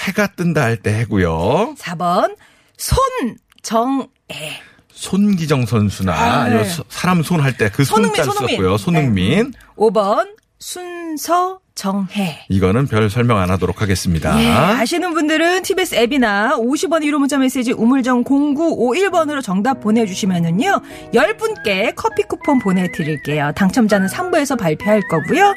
해가 0.06 0.28
뜬다 0.36 0.62
할 0.62 0.76
때 0.82 0.92
해고요. 1.00 1.74
4번. 1.78 2.36
손정애. 2.76 4.60
손기정 4.92 5.66
선수나 5.66 6.12
아, 6.14 6.40
아니면 6.42 6.62
네. 6.62 6.68
소- 6.70 6.84
사람 6.88 7.22
손 7.22 7.40
할 7.40 7.56
때 7.56 7.68
그 7.70 7.84
손흥민, 7.84 8.14
손자를 8.16 8.32
손흥민. 8.32 8.56
썼고요. 8.56 8.76
손흥민. 8.78 9.50
네. 9.50 9.58
5번. 9.76 10.36
순서 10.58 11.60
정해. 11.76 12.44
이거는 12.48 12.88
별 12.88 13.08
설명 13.10 13.38
안 13.38 13.50
하도록 13.50 13.80
하겠습니다. 13.80 14.42
예, 14.42 14.50
아시는 14.50 15.12
분들은 15.14 15.62
TBS 15.62 15.94
앱이나 15.94 16.56
50원 16.56 17.04
1호 17.04 17.18
문자 17.18 17.38
메시지 17.38 17.70
우물정 17.72 18.24
0951번으로 18.24 19.42
정답 19.42 19.80
보내주시면은요, 19.80 20.80
10분께 21.14 21.92
커피 21.94 22.22
쿠폰 22.24 22.58
보내드릴게요. 22.58 23.52
당첨자는 23.54 24.08
3부에서 24.08 24.58
발표할 24.58 25.02
거고요. 25.08 25.54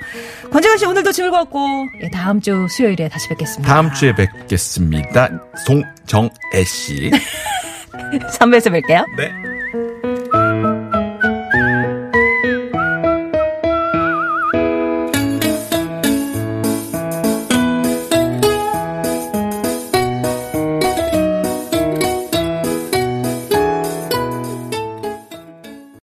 권재관 0.52 0.78
씨 0.78 0.86
오늘도 0.86 1.12
즐거웠고, 1.14 1.66
예, 2.04 2.10
다음 2.10 2.40
주 2.42 2.68
수요일에 2.70 3.08
다시 3.10 3.28
뵙겠습니다. 3.30 3.74
다음 3.74 3.92
주에 3.94 4.14
뵙겠습니다. 4.14 5.30
송정애 5.66 6.64
씨. 6.66 7.10
3부에서 8.40 8.72
뵐게요. 8.72 9.06
네. 9.18 9.49